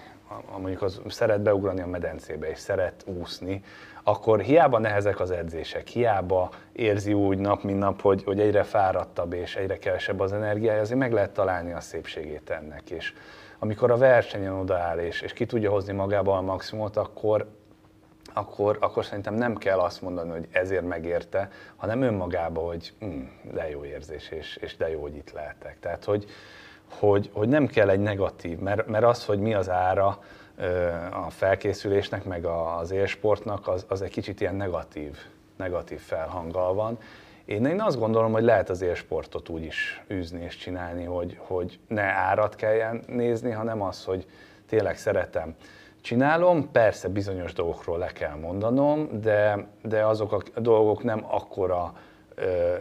mondjuk 0.58 0.82
az 0.82 1.00
szeret 1.08 1.40
beugrani 1.40 1.80
a 1.80 1.86
medencébe, 1.86 2.50
és 2.50 2.58
szeret 2.58 3.04
úszni, 3.06 3.64
akkor 4.02 4.40
hiába 4.40 4.78
nehezek 4.78 5.20
az 5.20 5.30
edzések, 5.30 5.86
hiába 5.86 6.50
érzi 6.72 7.12
úgy 7.12 7.38
nap, 7.38 7.62
mint 7.62 7.78
nap, 7.78 8.00
hogy, 8.00 8.24
hogy 8.24 8.40
egyre 8.40 8.62
fáradtabb 8.62 9.32
és 9.32 9.56
egyre 9.56 9.78
kevesebb 9.78 10.20
az 10.20 10.32
energiája, 10.32 10.80
azért 10.80 10.98
meg 10.98 11.12
lehet 11.12 11.30
találni 11.30 11.72
a 11.72 11.80
szépségét 11.80 12.50
ennek. 12.50 12.90
És 12.90 13.12
amikor 13.58 13.90
a 13.90 13.96
versenyen 13.96 14.52
odaáll 14.52 14.98
és, 14.98 15.20
és 15.20 15.32
ki 15.32 15.46
tudja 15.46 15.70
hozni 15.70 15.92
magába 15.92 16.36
a 16.36 16.40
maximumot, 16.40 16.96
akkor, 16.96 17.48
akkor, 18.32 18.76
akkor 18.80 19.04
szerintem 19.04 19.34
nem 19.34 19.56
kell 19.56 19.78
azt 19.78 20.02
mondani, 20.02 20.30
hogy 20.30 20.48
ezért 20.50 20.86
megérte, 20.86 21.50
hanem 21.76 22.02
önmagába, 22.02 22.60
hogy 22.60 22.92
hm, 22.98 23.20
de 23.42 23.70
jó 23.70 23.84
érzés, 23.84 24.28
és, 24.28 24.56
és 24.56 24.76
de 24.76 24.90
jó, 24.90 25.00
hogy 25.00 25.16
itt 25.16 25.32
lehetek. 25.32 25.76
Tehát, 25.80 26.04
hogy, 26.04 26.26
hogy, 26.98 27.30
hogy 27.32 27.48
nem 27.48 27.66
kell 27.66 27.88
egy 27.88 28.00
negatív, 28.00 28.58
mert, 28.58 28.86
mert 28.86 29.04
az, 29.04 29.24
hogy 29.24 29.38
mi 29.38 29.54
az 29.54 29.70
ára 29.70 30.18
a 31.26 31.30
felkészülésnek, 31.30 32.24
meg 32.24 32.44
az 32.44 32.90
élsportnak, 32.90 33.68
az, 33.68 33.84
az 33.88 34.02
egy 34.02 34.10
kicsit 34.10 34.40
ilyen 34.40 34.54
negatív, 34.54 35.16
negatív 35.56 36.00
felhanggal 36.00 36.74
van. 36.74 36.98
Én, 37.44 37.64
én 37.64 37.80
azt 37.80 37.98
gondolom, 37.98 38.32
hogy 38.32 38.42
lehet 38.42 38.70
az 38.70 38.82
élsportot 38.82 39.48
úgy 39.48 39.64
is 39.64 40.02
űzni 40.10 40.42
és 40.44 40.56
csinálni, 40.56 41.04
hogy, 41.04 41.38
hogy 41.40 41.78
ne 41.88 42.02
árat 42.02 42.54
kelljen 42.54 43.02
nézni, 43.06 43.50
hanem 43.50 43.82
az, 43.82 44.04
hogy 44.04 44.26
tényleg 44.68 44.96
szeretem 44.96 45.54
csinálom, 46.00 46.70
persze 46.70 47.08
bizonyos 47.08 47.52
dolgokról 47.52 47.98
le 47.98 48.06
kell 48.06 48.34
mondanom, 48.34 49.20
de, 49.20 49.66
de 49.82 50.06
azok 50.06 50.32
a 50.32 50.60
dolgok 50.60 51.02
nem 51.02 51.24
akkora 51.28 51.92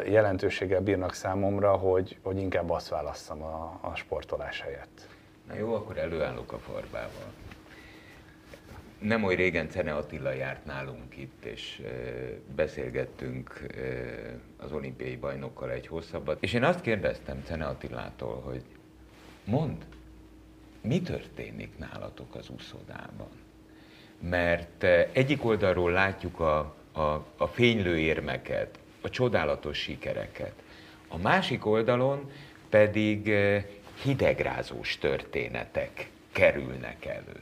jelentőséggel 0.05 0.81
bírnak 0.81 1.13
számomra, 1.13 1.71
hogy, 1.71 2.17
hogy 2.21 2.37
inkább 2.37 2.69
azt 2.69 2.89
válasszam 2.89 3.43
a, 3.43 3.79
a 3.81 3.95
sportolás 3.95 4.61
helyett. 4.61 5.07
Na 5.47 5.55
jó, 5.55 5.73
akkor 5.73 5.97
előállok 5.97 6.51
a 6.51 6.57
farbával. 6.57 7.33
Nem 8.99 9.23
oly 9.23 9.35
régen 9.35 9.69
Cene 9.69 9.95
Attila 9.95 10.31
járt 10.31 10.65
nálunk 10.65 11.17
itt, 11.17 11.45
és 11.45 11.81
beszélgettünk 12.55 13.67
az 14.57 14.71
olimpiai 14.71 15.15
bajnokkal 15.15 15.71
egy 15.71 15.87
hosszabbat, 15.87 16.43
és 16.43 16.53
én 16.53 16.63
azt 16.63 16.81
kérdeztem 16.81 17.43
Cene 17.45 17.65
Attilától, 17.65 18.41
hogy 18.41 18.63
mond, 19.43 19.85
mi 20.81 21.01
történik 21.01 21.77
nálatok 21.77 22.35
az 22.35 22.49
úszodában? 22.49 23.29
Mert 24.19 24.83
egyik 25.13 25.45
oldalról 25.45 25.91
látjuk 25.91 26.39
a, 26.39 26.75
a, 26.91 27.25
a 27.37 27.47
fénylő 27.47 27.97
érmeket, 27.97 28.79
a 29.01 29.09
csodálatos 29.09 29.77
sikereket. 29.77 30.53
A 31.07 31.17
másik 31.17 31.65
oldalon 31.65 32.31
pedig 32.69 33.33
hidegrázós 34.01 34.97
történetek 34.97 36.09
kerülnek 36.31 37.05
elő. 37.05 37.41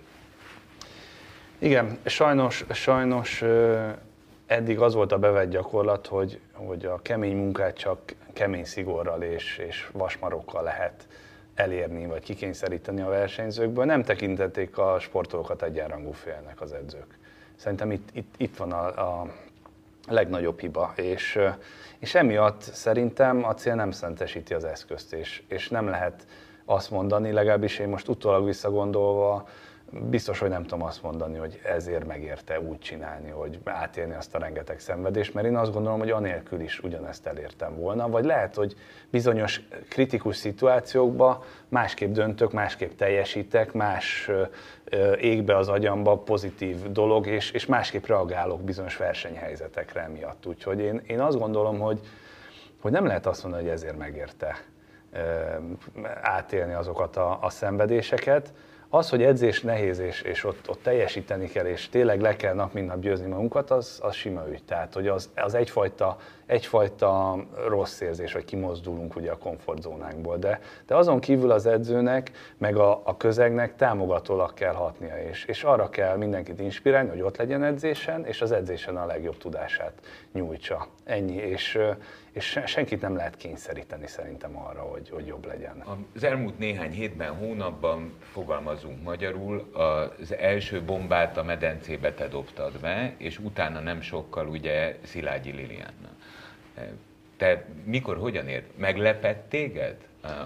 Igen, 1.60 1.98
sajnos, 2.06 2.66
sajnos 2.72 3.44
eddig 4.46 4.80
az 4.80 4.94
volt 4.94 5.12
a 5.12 5.20
bevett 5.20 5.50
gyakorlat, 5.50 6.08
hogy, 6.08 6.40
hogy 6.54 6.86
a 6.86 7.00
kemény 7.02 7.36
munkát 7.36 7.78
csak 7.78 8.16
kemény 8.34 8.66
szigorral 8.66 9.22
és, 9.22 9.58
és 9.68 9.90
vasmarokkal 9.92 10.64
lehet 10.64 11.08
elérni, 11.56 12.06
vagy 12.06 12.24
kikényszeríteni 12.24 13.02
a 13.02 13.10
versenyzőkből. 13.10 13.86
Nem 13.86 14.04
tekintették 14.04 14.78
a 14.78 15.00
sportolókat 15.00 15.64
egyenrangú 15.64 16.12
félnek 16.12 16.62
az 16.62 16.74
edzők. 16.74 17.18
Szerintem 17.56 17.92
itt, 17.92 18.10
itt, 18.14 18.34
itt 18.38 18.58
van 18.58 18.72
a, 18.72 18.86
a 18.86 19.34
legnagyobb 20.08 20.60
hiba, 20.60 20.94
és, 20.96 21.40
és 22.00 22.16
emiatt 22.16 22.62
szerintem 22.62 23.46
a 23.46 23.54
cél 23.54 23.76
nem 23.76 23.92
szentesíti 23.92 24.54
az 24.54 24.64
eszközt, 24.64 25.14
és, 25.14 25.44
és 25.48 25.70
nem 25.70 25.88
lehet 25.88 26.28
azt 26.66 26.92
mondani, 26.92 27.32
legalábbis 27.32 27.80
én 27.80 27.88
most 27.88 28.08
utólag 28.08 28.46
visszagondolva, 28.46 29.48
biztos, 29.92 30.40
hogy 30.40 30.50
nem 30.50 30.64
tudom 30.64 30.84
azt 30.84 31.04
mondani, 31.04 31.38
hogy 31.38 31.60
ezért 31.64 32.08
megérte 32.08 32.60
úgy 32.60 32.80
csinálni, 32.80 33.30
hogy 33.30 33.60
átélni 33.64 34.14
azt 34.14 34.36
a 34.36 34.40
rengeteg 34.40 34.80
szenvedést, 34.80 35.34
mert 35.34 35.48
én 35.48 35.58
azt 35.58 35.74
gondolom, 35.74 36.00
hogy 36.00 36.10
anélkül 36.10 36.60
is 36.60 36.80
ugyanezt 36.80 37.28
elértem 37.28 37.76
volna, 37.76 38.10
vagy 38.10 38.26
lehet, 38.26 38.56
hogy 38.56 38.76
bizonyos 39.10 39.62
kritikus 39.90 40.36
szituációkban 40.36 41.44
másképp 41.68 42.12
döntök, 42.12 42.52
másképp 42.52 42.92
teljesítek, 42.98 43.74
más 43.74 44.30
égbe 45.20 45.56
az 45.56 45.68
agyamba 45.68 46.18
pozitív 46.18 46.92
dolog, 46.92 47.28
és, 47.28 47.52
és 47.52 47.66
másképp 47.66 48.06
reagálok 48.06 48.62
bizonyos 48.62 48.98
versenyhelyzetekre 48.98 50.08
miatt. 50.08 50.46
Úgyhogy 50.46 50.80
én, 50.80 51.02
én 51.08 51.20
azt 51.20 51.38
gondolom, 51.38 51.80
hogy, 51.80 52.00
hogy 52.82 52.92
nem 52.92 53.06
lehet 53.06 53.26
azt 53.26 53.44
mondani, 53.44 53.64
hogy 53.64 53.74
ezért 53.74 53.98
megérte 53.98 54.58
átélni 56.22 56.74
azokat 56.74 57.18
a, 57.18 57.38
a 57.42 57.50
szenvedéseket, 57.50 58.54
az, 58.90 59.10
hogy 59.10 59.24
edzés 59.24 59.62
nehéz, 59.62 60.00
és, 60.00 60.22
és 60.22 60.44
ott, 60.44 60.70
ott 60.70 60.84
teljesíteni 60.84 61.48
kell, 61.48 61.66
és 61.66 61.90
tényleg 61.90 62.22
le 62.22 62.36
kell 62.36 62.54
nap 62.54 62.74
mint 62.74 62.88
nap 62.88 63.00
győzni 63.00 63.28
magunkat, 63.28 63.72
az, 63.72 64.00
az 64.02 64.16
sima 64.16 64.48
ügy. 64.50 64.64
Tehát, 64.64 64.94
hogy 64.94 65.08
az, 65.08 65.30
az 65.36 65.54
egyfajta, 65.54 66.18
egyfajta 66.46 67.36
rossz 67.68 68.00
érzés, 68.02 68.34
hogy 68.34 68.46
kimozdulunk 68.46 69.16
ugye 69.16 69.32
a 69.32 69.38
komfortzónánkból. 69.38 70.38
De, 70.38 70.60
de 70.86 70.96
azon 70.96 71.20
kívül 71.20 71.52
az 71.52 71.66
edzőnek, 71.66 72.32
meg 72.58 72.78
a, 72.78 73.02
a 73.04 73.18
közegnek 73.18 73.76
támogatólag 73.76 74.54
kell 74.54 74.74
hatnia, 74.74 75.18
és, 75.30 75.46
és 75.46 75.64
arra 75.64 75.90
kell 75.90 76.18
mindenkit 76.18 76.60
inspirálni, 76.60 77.10
hogy 77.10 77.22
ott 77.22 77.38
legyen 77.38 77.64
edzésen, 77.64 78.26
és 78.26 78.42
az 78.42 78.52
edzésen 78.52 78.98
a 78.98 79.06
legjobb 79.06 79.38
tudását 79.38 79.94
nyújtsa. 80.34 80.88
Ennyi. 81.04 81.36
És, 81.36 81.80
és 82.32 82.60
senkit 82.66 83.02
nem 83.02 83.16
lehet 83.16 83.36
kényszeríteni 83.36 84.08
szerintem 84.08 84.58
arra, 84.58 84.82
hogy, 84.82 85.10
hogy 85.10 85.26
jobb 85.26 85.46
legyen. 85.46 85.84
Az 86.16 86.24
elmúlt 86.24 86.58
néhány 86.58 86.92
hétben, 86.92 87.36
hónapban 87.36 88.14
fogalmazunk 88.78 89.04
magyarul, 89.04 89.70
az 90.20 90.36
első 90.36 90.82
bombát 90.82 91.38
a 91.38 91.44
medencébe 91.44 92.14
te 92.14 92.28
dobtad 92.28 92.80
be, 92.80 93.14
és 93.18 93.40
utána 93.40 93.80
nem 93.80 94.02
sokkal 94.02 94.48
ugye 94.48 94.98
Szilágyi 95.04 95.52
Lilianna. 95.52 96.10
Te 97.38 97.66
mikor, 97.84 98.18
hogyan 98.18 98.48
ért? 98.48 98.78
Meglepett 98.78 99.50
téged, 99.50 99.96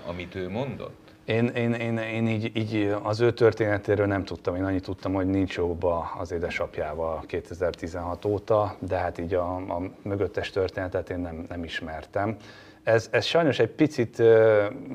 amit 0.06 0.36
ő 0.36 0.50
mondott? 0.50 1.00
Én, 1.26 1.46
én, 1.46 1.74
én, 1.74 1.98
én 1.98 2.28
így, 2.28 2.52
így 2.58 2.96
az 3.04 3.20
ő 3.20 3.34
történetéről 3.34 4.06
nem 4.06 4.24
tudtam, 4.24 4.56
én 4.56 4.64
annyit 4.64 4.84
tudtam, 4.84 5.14
hogy 5.14 5.28
nincs 5.28 5.56
jóba 5.56 6.12
az 6.18 6.32
édesapjával 6.32 7.24
2016 7.28 8.26
óta, 8.26 8.76
de 8.80 8.98
hát 8.98 9.18
így 9.18 9.34
a, 9.34 9.56
a 9.56 9.82
mögöttes 10.02 10.50
történetet 10.50 11.10
én 11.10 11.20
nem, 11.20 11.46
nem 11.50 11.64
ismertem. 11.64 12.38
Ez, 12.84 13.08
ez 13.12 13.26
sajnos 13.26 13.60
egy 13.60 13.70
picit, 13.70 14.24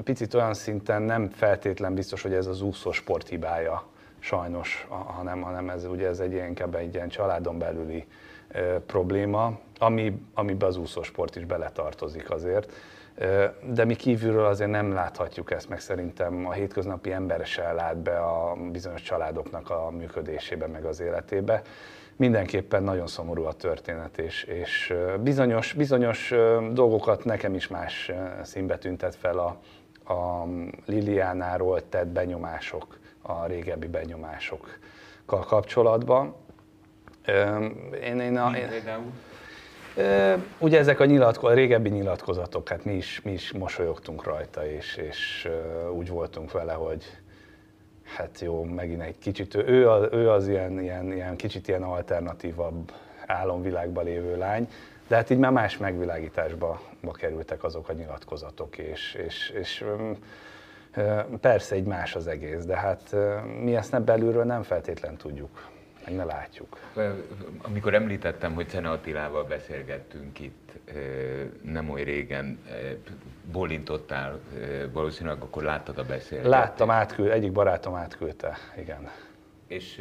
picit 0.05 0.35
olyan 0.35 0.55
szinten 0.55 1.03
nem 1.03 1.29
feltétlen 1.29 1.95
biztos, 1.95 2.23
hogy 2.23 2.33
ez 2.33 2.47
az 2.47 2.63
úszó 2.63 2.93
sport 2.93 3.29
hibája 3.29 3.85
sajnos, 4.19 4.87
hanem, 4.89 5.41
hanem 5.41 5.69
ez 5.69 5.85
ugye 5.85 6.09
ez 6.09 6.21
egy 6.21 6.33
ilyen, 6.33 6.47
inkább 6.47 6.75
egy 6.75 6.95
ilyen 6.95 7.09
családon 7.09 7.59
belüli 7.59 8.07
probléma, 8.87 9.59
ami, 9.79 10.21
amiben 10.35 10.69
az 10.69 10.77
úszósport 10.77 11.37
is 11.37 11.45
beletartozik 11.45 12.31
azért. 12.31 12.73
De 13.63 13.85
mi 13.85 13.95
kívülről 13.95 14.45
azért 14.45 14.71
nem 14.71 14.93
láthatjuk 14.93 15.51
ezt, 15.51 15.69
meg 15.69 15.81
szerintem 15.81 16.47
a 16.47 16.53
hétköznapi 16.53 17.13
ember 17.13 17.47
se 17.47 17.73
lát 17.73 17.97
be 17.97 18.19
a 18.19 18.57
bizonyos 18.73 19.03
családoknak 19.03 19.71
a 19.71 19.91
működésébe, 19.91 20.67
meg 20.67 20.85
az 20.85 21.01
életébe. 21.01 21.63
Mindenképpen 22.17 22.83
nagyon 22.83 23.07
szomorú 23.07 23.45
a 23.45 23.53
történet, 23.53 24.19
és, 24.19 24.45
és 24.45 24.95
bizonyos, 25.21 25.73
bizonyos 25.73 26.35
dolgokat 26.73 27.25
nekem 27.25 27.55
is 27.55 27.69
más 27.69 28.13
színbe 28.43 28.79
tüntet 28.79 29.15
fel 29.15 29.39
a, 29.39 29.59
a 30.13 30.47
Liliánáról 30.87 31.89
tett 31.89 32.07
benyomások, 32.07 32.99
a 33.23 33.47
régebbi 33.47 33.87
benyomásokkal 33.87 35.45
kapcsolatban. 35.47 36.35
Én, 38.03 38.21
én 38.21 38.37
a, 38.37 38.51
én, 38.57 38.69
Ugye 40.59 40.79
ezek 40.79 41.01
a, 41.01 41.05
nyilatko- 41.05 41.51
a 41.51 41.55
régebbi 41.55 41.89
nyilatkozatok, 41.89 42.69
hát 42.69 42.85
mi 42.85 42.93
is, 42.93 43.21
mi 43.25 43.33
is 43.33 43.53
mosolyogtunk 43.53 44.25
rajta, 44.25 44.67
és, 44.67 44.97
és 44.97 45.49
úgy 45.93 46.09
voltunk 46.09 46.53
vele, 46.53 46.73
hogy 46.73 47.05
hát 48.07 48.41
jó, 48.41 48.65
megint 48.65 49.03
egy 49.03 49.19
kicsit, 49.19 49.55
ő, 49.55 49.91
az, 49.91 50.09
ő 50.13 50.31
az 50.31 50.49
ilyen, 50.49 50.81
ilyen, 50.81 51.13
ilyen, 51.13 51.37
kicsit 51.37 51.69
ilyen 51.69 51.83
alternatívabb 51.83 52.93
álomvilágban 53.27 54.05
lévő 54.05 54.37
lány, 54.37 54.69
de 55.09 55.17
hát 55.17 55.31
így 55.31 55.39
már 55.39 55.53
más 55.53 55.77
megvilágításba 55.77 56.81
kerültek 57.13 57.65
azok 57.65 57.89
a 57.89 57.93
nyilatkozatok, 57.93 58.79
és, 58.79 59.15
és, 59.27 59.51
és 59.51 59.85
persze 61.41 61.75
egy 61.75 61.85
más 61.85 62.15
az 62.15 62.27
egész, 62.27 62.65
de 62.65 62.77
hát 62.77 63.17
mi 63.63 63.77
ezt 63.77 63.93
nem 63.93 64.05
belülről 64.05 64.45
nem 64.45 64.63
feltétlen 64.63 65.17
tudjuk 65.17 65.75
meg 66.07 66.17
ne 66.17 66.25
látjuk. 66.25 66.79
Amikor 67.63 67.95
említettem, 67.95 68.55
hogy 68.55 68.69
Szene 68.69 68.91
Attilával 68.91 69.45
beszélgettünk 69.45 70.41
itt 70.41 70.73
nem 71.63 71.91
oly 71.91 72.03
régen, 72.03 72.59
bolintottál 73.53 74.41
valószínűleg, 74.93 75.43
akkor 75.43 75.63
láttad 75.63 75.99
a 75.99 76.05
beszélgetést. 76.05 76.55
Láttam, 76.55 76.91
átküld, 76.91 77.31
egyik 77.31 77.53
barátom 77.53 77.95
átküldte, 77.95 78.57
igen. 78.79 79.11
És 79.67 80.01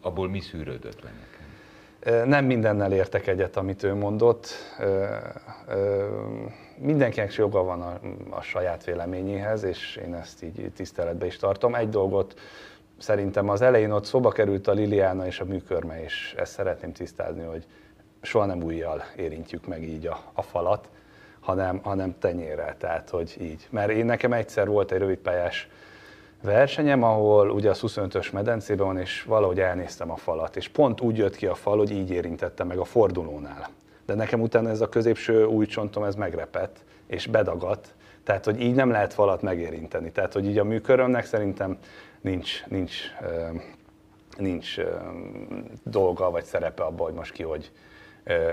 abból 0.00 0.28
mi 0.28 0.40
szűrődött 0.40 1.02
le 1.02 1.10
nekem? 1.10 2.28
Nem 2.28 2.44
mindennel 2.44 2.92
értek 2.92 3.26
egyet, 3.26 3.56
amit 3.56 3.82
ő 3.82 3.94
mondott. 3.94 4.48
Mindenkinek 6.76 7.34
joga 7.34 7.62
van 7.62 7.82
a, 7.82 8.00
a 8.30 8.40
saját 8.40 8.84
véleményéhez, 8.84 9.62
és 9.62 9.96
én 9.96 10.14
ezt 10.14 10.42
így 10.42 10.72
tiszteletbe 10.74 11.26
is 11.26 11.36
tartom. 11.36 11.74
Egy 11.74 11.88
dolgot 11.88 12.40
szerintem 12.98 13.48
az 13.48 13.62
elején 13.62 13.90
ott 13.90 14.04
szóba 14.04 14.30
került 14.30 14.68
a 14.68 14.72
Liliana 14.72 15.26
és 15.26 15.40
a 15.40 15.44
műkörme, 15.44 16.02
és 16.02 16.34
ezt 16.38 16.52
szeretném 16.52 16.92
tisztázni, 16.92 17.42
hogy 17.42 17.66
soha 18.22 18.44
nem 18.44 18.62
újjal 18.62 19.02
érintjük 19.16 19.66
meg 19.66 19.82
így 19.82 20.06
a, 20.06 20.20
a 20.32 20.42
falat, 20.42 20.88
hanem, 21.40 21.80
hanem 21.82 22.18
tenyérrel, 22.18 22.76
tehát 22.76 23.10
hogy 23.10 23.36
így. 23.40 23.66
Mert 23.70 23.90
én 23.90 24.04
nekem 24.04 24.32
egyszer 24.32 24.68
volt 24.68 24.92
egy 24.92 24.98
rövidpályás 24.98 25.68
versenyem, 26.42 27.02
ahol 27.02 27.50
ugye 27.50 27.70
a 27.70 27.74
25-ös 27.74 28.32
medencében 28.32 28.86
van, 28.86 28.98
és 28.98 29.22
valahogy 29.22 29.60
elnéztem 29.60 30.10
a 30.10 30.16
falat, 30.16 30.56
és 30.56 30.68
pont 30.68 31.00
úgy 31.00 31.16
jött 31.16 31.36
ki 31.36 31.46
a 31.46 31.54
fal, 31.54 31.78
hogy 31.78 31.90
így 31.90 32.10
érintette 32.10 32.64
meg 32.64 32.78
a 32.78 32.84
fordulónál. 32.84 33.68
De 34.06 34.14
nekem 34.14 34.40
utána 34.40 34.68
ez 34.68 34.80
a 34.80 34.88
középső 34.88 35.44
új 35.44 35.66
csontom 35.66 36.04
ez 36.04 36.14
megrepett, 36.14 36.76
és 37.06 37.26
bedagadt, 37.26 37.94
tehát 38.24 38.44
hogy 38.44 38.60
így 38.60 38.74
nem 38.74 38.90
lehet 38.90 39.14
falat 39.14 39.42
megérinteni. 39.42 40.12
Tehát 40.12 40.32
hogy 40.32 40.46
így 40.46 40.58
a 40.58 40.64
műkörömnek 40.64 41.24
szerintem 41.24 41.78
nincs, 42.24 42.64
nincs, 42.66 42.94
nincs 44.36 44.76
dolga 45.82 46.30
vagy 46.30 46.44
szerepe 46.44 46.82
abban, 46.82 47.06
hogy 47.06 47.14
most 47.14 47.32
ki, 47.32 47.42
hogy 47.42 47.70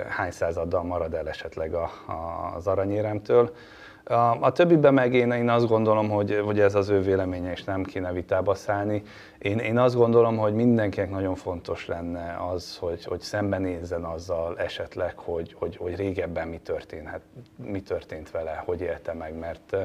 hány 0.09 0.31
századdal 0.31 0.83
marad 0.83 1.13
el 1.13 1.29
esetleg 1.29 1.73
a, 1.73 1.91
a, 2.07 2.51
az 2.55 2.67
aranyéremtől. 2.67 3.55
A, 4.03 4.37
a 4.41 4.51
többiben 4.51 4.93
meg 4.93 5.13
én, 5.13 5.31
én 5.31 5.49
azt 5.49 5.67
gondolom, 5.67 6.09
hogy, 6.09 6.41
hogy 6.45 6.59
ez 6.59 6.75
az 6.75 6.89
ő 6.89 7.01
véleménye, 7.01 7.51
és 7.51 7.63
nem 7.63 7.83
kéne 7.83 8.11
vitába 8.11 8.55
szállni. 8.55 9.03
Én, 9.37 9.59
én 9.59 9.77
azt 9.77 9.95
gondolom, 9.95 10.37
hogy 10.37 10.53
mindenkinek 10.53 11.09
nagyon 11.09 11.35
fontos 11.35 11.87
lenne 11.87 12.37
az, 12.51 12.77
hogy, 12.77 13.03
hogy 13.05 13.19
szembenézzen 13.19 14.03
azzal 14.03 14.59
esetleg, 14.59 15.17
hogy, 15.17 15.55
hogy, 15.59 15.75
hogy 15.75 15.95
régebben 15.95 16.47
mi, 16.47 16.59
történhet, 16.59 17.21
mi 17.65 17.81
történt 17.81 18.31
vele, 18.31 18.63
hogy 18.65 18.81
élte 18.81 19.13
meg, 19.13 19.37
mert 19.37 19.75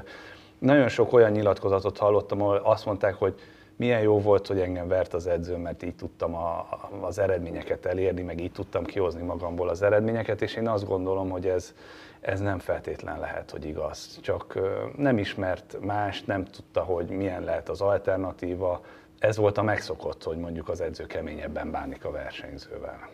nagyon 0.59 0.89
sok 0.89 1.13
olyan 1.13 1.31
nyilatkozatot 1.31 1.99
hallottam, 1.99 2.43
ahol 2.43 2.57
azt 2.57 2.87
mondták, 2.87 3.15
hogy 3.15 3.35
milyen 3.77 4.01
jó 4.01 4.21
volt, 4.21 4.47
hogy 4.47 4.61
engem 4.61 4.89
vert 4.89 5.15
az 5.15 5.27
edző, 5.27 5.57
mert 5.57 5.83
így 5.83 5.95
tudtam 5.95 6.35
a, 6.35 6.69
az 7.01 7.19
eredményeket 7.19 7.87
elérni, 7.87 8.23
meg 8.23 8.41
így 8.41 8.53
tudtam 8.53 8.85
kihozni 8.85 9.23
magamból 9.23 9.69
az 9.69 9.83
eredményeket, 9.83 10.43
és 10.43 10.55
én 10.55 10.69
azt 10.69 10.87
gondolom, 10.87 11.31
hogy 11.31 11.47
ez, 11.47 11.75
ez 12.21 12.41
nem 12.41 12.59
feltétlen 12.59 13.21
lehet, 13.21 13.51
hogy 13.51 13.65
igaz. 13.65 14.19
Csak 14.23 14.59
nem 14.97 15.19
ismert 15.19 15.77
más, 15.81 16.23
nem 16.23 16.45
tudta, 16.45 16.81
hogy 16.81 17.09
milyen 17.09 17.43
lehet 17.43 17.69
az 17.69 17.81
alternatíva. 17.81 18.81
Ez 19.19 19.37
volt 19.37 19.59
a 19.59 19.63
megszokott, 19.63 20.23
hogy 20.23 20.37
mondjuk 20.37 20.69
az 20.69 20.81
edző 20.81 21.07
keményebben 21.07 21.71
bánik 21.71 22.05
a 22.05 22.11
versenyzővel. 22.11 23.09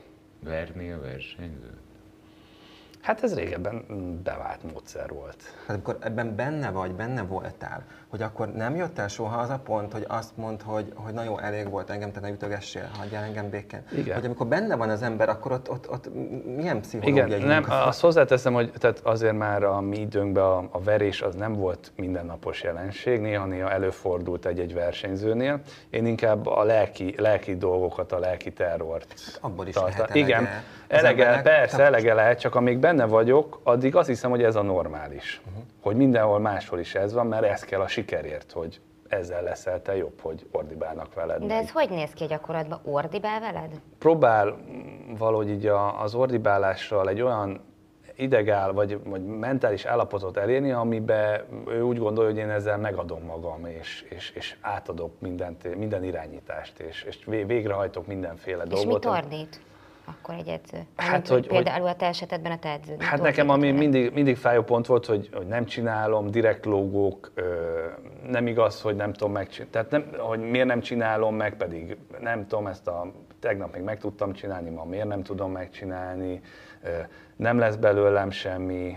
Verni 0.45 0.91
a 0.91 1.01
versenyzőt? 1.01 1.92
Hát 3.03 3.23
ez 3.23 3.35
régebben 3.35 3.85
bevált 4.25 4.73
módszer 4.73 5.11
volt. 5.11 5.37
Hát 5.67 5.69
amikor 5.77 5.97
ebben 6.01 6.37
benne 6.37 6.71
vagy, 6.71 6.93
benne 6.93 7.23
voltál, 7.23 7.85
hogy 8.09 8.23
akkor 8.23 8.53
nem 8.53 8.77
jött 8.77 8.99
el 8.99 9.09
soha 9.09 9.41
az 9.41 9.51
a 9.51 9.59
pont, 9.65 9.93
hogy 9.93 10.05
azt 10.09 10.37
mond, 10.37 10.63
hogy, 10.63 10.93
hogy 10.95 11.13
na 11.13 11.23
jó, 11.23 11.39
elég 11.39 11.71
volt 11.71 11.91
engem, 11.91 12.13
te 12.13 12.21
ne 12.21 12.31
ütögessél, 12.31 12.89
hagyjál 12.99 13.25
engem 13.25 13.51
békén. 13.51 13.83
Igen. 13.97 14.15
Hogy 14.15 14.25
amikor 14.25 14.47
benne 14.47 14.77
van 14.77 14.91
az 14.91 15.03
ember, 15.03 15.29
akkor 15.29 15.53
ott, 15.53 15.71
ott, 15.71 15.91
ott 15.91 16.09
milyen 16.57 16.81
pszichológiai 16.81 17.27
Igen, 17.27 17.47
nem, 17.47 17.65
azt 17.69 18.01
hozzáteszem, 18.01 18.53
hogy 18.53 18.71
tehát 18.79 18.99
azért 18.99 19.37
már 19.37 19.63
a 19.63 19.81
mi 19.81 19.99
időnkben 19.99 20.45
a, 20.45 20.69
a 20.71 20.81
verés 20.81 21.23
az 21.23 21.35
nem 21.35 21.53
volt 21.53 21.93
mindennapos 21.97 22.63
jelenség, 22.63 23.21
néha-néha 23.21 23.71
előfordult 23.71 24.47
egy-egy 24.47 24.75
versenyzőnél. 24.75 25.61
Én 25.91 26.07
inkább 26.07 26.47
a 26.47 26.63
lelki, 26.63 27.15
lelki 27.19 27.57
dolgokat, 27.57 28.13
a 28.13 28.19
lelki 28.19 28.53
terrort 28.53 29.07
hát 29.09 29.39
abból 29.41 29.67
is 29.67 29.75
tartam. 29.75 29.91
lehet 29.99 30.49
elege. 30.93 31.41
Persze, 31.43 31.83
elege 31.83 32.15
lehet, 32.15 32.41
csak 32.41 32.55
amíg 32.55 32.79
benne 32.79 33.05
vagyok, 33.05 33.61
addig 33.63 33.97
azt 33.97 34.09
hiszem, 34.09 34.31
hogy 34.31 34.43
ez 34.43 34.57
a 34.57 34.63
normális. 34.63 35.41
Uh-huh. 35.47 35.63
Hogy 35.81 35.97
mindenhol 35.97 36.39
máshol 36.39 36.79
is 36.79 36.95
ez 36.95 37.13
van, 37.13 37.27
mert 37.27 37.45
ez 37.45 37.65
kell 37.65 37.81
a 37.81 37.89
sikerért, 37.89 38.53
hogy 38.53 38.81
ezzel 39.09 39.43
leszel 39.43 39.83
te 39.83 39.97
jobb, 39.97 40.21
hogy 40.21 40.47
ordibálnak 40.51 41.15
veled. 41.15 41.43
De 41.43 41.55
ez 41.55 41.71
hogy 41.71 41.91
néz 41.91 42.11
ki 42.11 42.25
gyakorlatban? 42.25 42.81
Ordibál 42.85 43.41
veled? 43.41 43.81
Próbál 43.99 44.57
valahogy 45.19 45.49
így 45.49 45.67
az 46.03 46.15
ordibálással 46.15 47.09
egy 47.09 47.23
olyan 47.23 47.61
idegál, 48.17 48.73
vagy, 48.73 48.99
vagy 49.05 49.25
mentális 49.25 49.85
állapotot 49.85 50.37
elérni, 50.37 50.71
amiben 50.71 51.41
ő 51.69 51.83
úgy 51.83 51.99
gondolja, 51.99 52.31
hogy 52.31 52.39
én 52.39 52.51
ezzel 52.51 52.79
megadom 52.79 53.23
magam, 53.23 53.67
és, 53.67 54.05
és, 54.09 54.31
és 54.31 54.57
átadok 54.61 55.21
mindent, 55.21 55.77
minden 55.77 56.05
irányítást, 56.05 56.79
és, 56.79 57.03
és 57.03 57.25
végrehajtok 57.25 58.07
mindenféle 58.07 58.63
és 58.63 58.69
dolgot. 58.69 59.05
És 59.05 59.11
mit 59.11 59.25
ordít? 59.25 59.61
Akkor 60.05 60.35
egy 60.35 60.49
edző? 60.49 60.87
Hát, 60.97 61.29
hogy, 61.29 61.47
például 61.47 61.87
a 61.87 61.95
te 61.95 62.07
esetedben 62.07 62.53
a 62.53 62.59
te 62.59 62.71
edződ. 62.71 63.03
Hát 63.03 63.21
nekem 63.21 63.49
ami 63.49 63.71
mindig, 63.71 64.13
mindig 64.13 64.37
fájó 64.37 64.63
pont 64.63 64.87
volt, 64.87 65.07
hogy, 65.07 65.29
hogy 65.33 65.47
nem 65.47 65.65
csinálom, 65.65 66.31
direkt 66.31 66.65
lógók, 66.65 67.33
nem 68.27 68.47
igaz, 68.47 68.81
hogy 68.81 68.97
nem 68.97 69.13
tudom 69.13 69.33
megcsinálni. 69.33 69.73
Tehát 69.73 69.91
nem, 69.91 70.07
hogy 70.19 70.41
miért 70.41 70.67
nem 70.67 70.81
csinálom 70.81 71.35
meg, 71.37 71.57
pedig 71.57 71.97
nem 72.21 72.47
tudom, 72.47 72.67
ezt 72.67 72.87
a 72.87 73.13
tegnap 73.41 73.73
még 73.73 73.83
meg 73.83 73.99
tudtam 73.99 74.33
csinálni, 74.33 74.71
ma 74.71 74.85
miért 74.85 75.09
nem 75.09 75.23
tudom 75.23 75.53
megcsinálni, 75.53 76.41
nem 77.37 77.59
lesz 77.59 77.77
belőlem 77.77 78.31
semmi. 78.31 78.97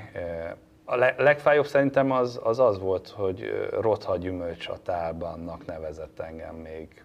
A 0.86 0.96
legfájóbb 1.18 1.66
szerintem 1.66 2.12
az 2.12 2.40
az, 2.44 2.60
az 2.60 2.80
volt, 2.80 3.08
hogy 3.08 3.68
Rotha 3.80 4.18
gyümölcs 4.18 4.68
a 4.68 4.78
tálbannak 4.84 5.66
nevezett 5.66 6.20
engem 6.20 6.56
még 6.56 7.04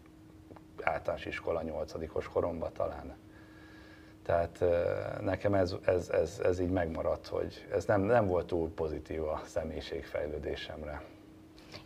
általános 0.82 1.26
iskola 1.26 1.62
nyolcadikos 1.62 2.28
koromban 2.28 2.70
talán. 2.72 3.16
Tehát 4.30 4.64
nekem 5.20 5.54
ez, 5.54 5.74
ez, 5.84 6.08
ez, 6.08 6.40
ez 6.44 6.60
így 6.60 6.70
megmaradt, 6.70 7.26
hogy 7.26 7.66
ez 7.72 7.84
nem, 7.84 8.00
nem 8.00 8.26
volt 8.26 8.46
túl 8.46 8.70
pozitív 8.74 9.22
a 9.22 9.40
személyiségfejlődésemre. 9.44 11.02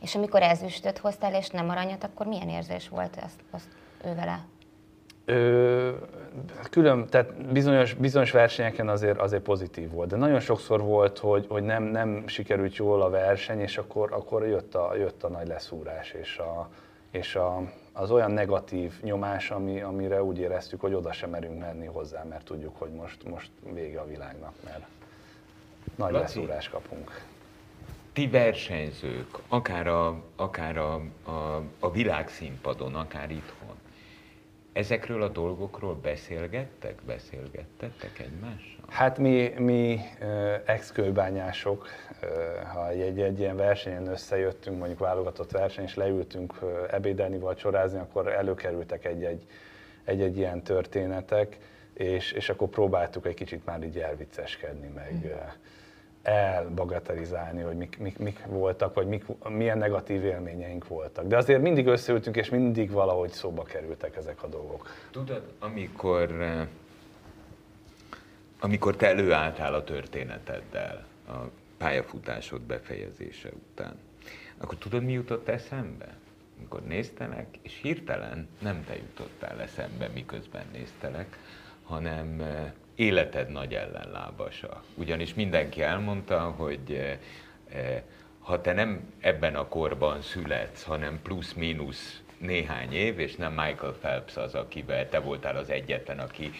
És 0.00 0.14
amikor 0.14 0.42
ezüstöt 0.42 0.98
hoztál, 0.98 1.34
és 1.34 1.48
nem 1.48 1.68
aranyat, 1.68 2.04
akkor 2.04 2.26
milyen 2.26 2.48
érzés 2.48 2.88
volt 2.88 3.16
ezt, 3.16 3.40
azt 3.50 3.68
ő 4.04 4.14
vele? 4.14 4.44
Ö, 5.24 5.90
külön, 6.70 7.06
tehát 7.06 7.52
bizonyos, 7.52 7.94
bizonyos 7.94 8.30
versenyeken 8.30 8.88
azért, 8.88 9.18
azért 9.18 9.42
pozitív 9.42 9.90
volt, 9.90 10.08
de 10.08 10.16
nagyon 10.16 10.40
sokszor 10.40 10.80
volt, 10.80 11.18
hogy, 11.18 11.46
hogy 11.48 11.62
nem, 11.62 11.82
nem 11.82 12.26
sikerült 12.26 12.76
jól 12.76 13.02
a 13.02 13.10
verseny, 13.10 13.60
és 13.60 13.78
akkor, 13.78 14.12
akkor 14.12 14.46
jött, 14.46 14.74
a, 14.74 14.94
jött 14.96 15.22
a 15.22 15.28
nagy 15.28 15.46
leszúrás, 15.46 16.12
és, 16.12 16.38
a, 16.38 16.68
és 17.10 17.34
a, 17.34 17.62
az 17.96 18.10
olyan 18.10 18.30
negatív 18.30 18.92
nyomás, 19.02 19.50
ami, 19.50 19.80
amire 19.80 20.22
úgy 20.22 20.38
éreztük, 20.38 20.80
hogy 20.80 20.94
oda 20.94 21.12
sem 21.12 21.30
merünk 21.30 21.58
menni 21.58 21.86
hozzá, 21.86 22.22
mert 22.22 22.44
tudjuk, 22.44 22.76
hogy 22.78 22.90
most, 22.90 23.28
most 23.28 23.50
vége 23.72 24.00
a 24.00 24.06
világnak. 24.06 24.52
Mert... 24.64 24.86
nagy 25.94 26.12
leszúrás 26.12 26.68
kapunk. 26.68 27.22
Ti 28.12 28.28
versenyzők, 28.28 29.38
akár 29.48 29.86
a, 29.86 30.22
akár 30.36 30.76
a, 30.76 30.94
a, 31.24 31.62
a 31.78 31.90
világszínpadon, 31.90 32.94
akár 32.94 33.30
itthon, 33.30 33.76
ezekről 34.74 35.22
a 35.22 35.28
dolgokról 35.28 35.94
beszélgettek, 35.94 36.94
beszélgettettek 37.06 38.18
egymással? 38.18 38.84
Hát 38.88 39.18
mi, 39.18 39.48
mi 39.58 40.00
ex-kőbányások, 40.64 41.86
ha 42.72 42.88
egy, 42.88 43.20
egy 43.20 43.38
ilyen 43.38 43.56
versenyen 43.56 44.06
összejöttünk, 44.06 44.78
mondjuk 44.78 44.98
válogatott 44.98 45.50
verseny, 45.50 45.84
és 45.84 45.94
leültünk 45.94 46.54
ebédelni 46.90 47.38
vagy 47.38 47.56
csorázni, 47.56 47.98
akkor 47.98 48.32
előkerültek 48.32 49.04
egy-egy, 49.04 49.46
egy-egy 50.04 50.36
ilyen 50.36 50.62
történetek, 50.62 51.58
és, 51.94 52.32
és 52.32 52.48
akkor 52.48 52.68
próbáltuk 52.68 53.26
egy 53.26 53.34
kicsit 53.34 53.64
már 53.64 53.82
így 53.82 53.98
elvicceskedni, 53.98 54.88
meg 54.94 55.12
mm. 55.12 55.30
Elbagatelizálni, 56.24 57.62
hogy 57.62 57.76
mik, 57.76 57.98
mik, 57.98 58.18
mik 58.18 58.40
voltak, 58.46 58.94
vagy 58.94 59.06
mik, 59.06 59.24
milyen 59.48 59.78
negatív 59.78 60.24
élményeink 60.24 60.88
voltak. 60.88 61.26
De 61.26 61.36
azért 61.36 61.62
mindig 61.62 61.86
összeültünk, 61.86 62.36
és 62.36 62.48
mindig 62.48 62.90
valahogy 62.90 63.30
szóba 63.30 63.62
kerültek 63.62 64.16
ezek 64.16 64.42
a 64.42 64.46
dolgok. 64.46 64.88
Tudod, 65.10 65.42
amikor 65.58 66.34
amikor 68.64 68.96
te 68.96 69.06
előálltál 69.06 69.74
a 69.74 69.84
történeteddel 69.84 71.04
a 71.28 71.32
pályafutásod 71.76 72.60
befejezése 72.60 73.48
után, 73.70 73.98
akkor 74.58 74.78
tudod, 74.78 75.02
mi 75.04 75.12
jutott 75.12 75.48
eszembe? 75.48 76.16
Amikor 76.58 76.82
néztelek, 76.82 77.46
és 77.62 77.78
hirtelen 77.82 78.48
nem 78.58 78.84
te 78.84 78.96
jutottál 78.96 79.60
eszembe, 79.60 80.08
miközben 80.14 80.64
néztelek, 80.72 81.38
hanem 81.82 82.40
eh, 82.40 82.72
életed 82.94 83.50
nagy 83.50 83.74
ellenlábasa. 83.74 84.82
Ugyanis 84.94 85.34
mindenki 85.34 85.82
elmondta, 85.82 86.40
hogy 86.40 86.80
eh, 86.88 87.18
eh, 87.68 88.02
ha 88.40 88.60
te 88.60 88.72
nem 88.72 89.12
ebben 89.20 89.54
a 89.54 89.68
korban 89.68 90.22
születsz, 90.22 90.82
hanem 90.82 91.20
plusz-mínusz 91.22 92.22
néhány 92.38 92.92
év, 92.92 93.18
és 93.18 93.36
nem 93.36 93.52
Michael 93.52 93.92
Phelps 94.00 94.36
az, 94.36 94.54
akivel 94.54 95.08
te 95.08 95.18
voltál 95.18 95.56
az 95.56 95.70
egyetlen, 95.70 96.18
aki 96.18 96.52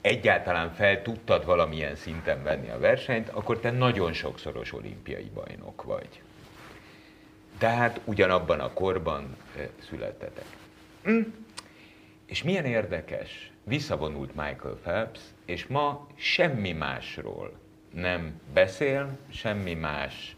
egyáltalán 0.00 0.72
fel 0.72 1.02
tudtad 1.02 1.44
valamilyen 1.44 1.96
szinten 1.96 2.42
venni 2.42 2.70
a 2.70 2.78
versenyt, 2.78 3.28
akkor 3.28 3.58
te 3.58 3.70
nagyon 3.70 4.12
sokszoros 4.12 4.72
olimpiai 4.72 5.30
bajnok 5.34 5.82
vagy. 5.82 6.22
De 7.58 7.68
hát 7.68 8.00
ugyanabban 8.04 8.60
a 8.60 8.72
korban 8.72 9.36
születtetek. 9.88 10.46
Hm? 11.02 11.20
És 12.32 12.42
milyen 12.42 12.64
érdekes, 12.64 13.52
visszavonult 13.64 14.34
Michael 14.34 14.78
Phelps, 14.82 15.20
és 15.44 15.66
ma 15.66 16.06
semmi 16.14 16.72
másról 16.72 17.52
nem 17.90 18.40
beszél, 18.52 19.18
semmi 19.30 19.74
más 19.74 20.36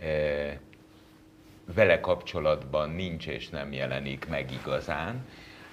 e, 0.00 0.60
vele 1.74 2.00
kapcsolatban 2.00 2.90
nincs 2.90 3.26
és 3.26 3.48
nem 3.48 3.72
jelenik 3.72 4.28
meg 4.28 4.52
igazán, 4.52 5.26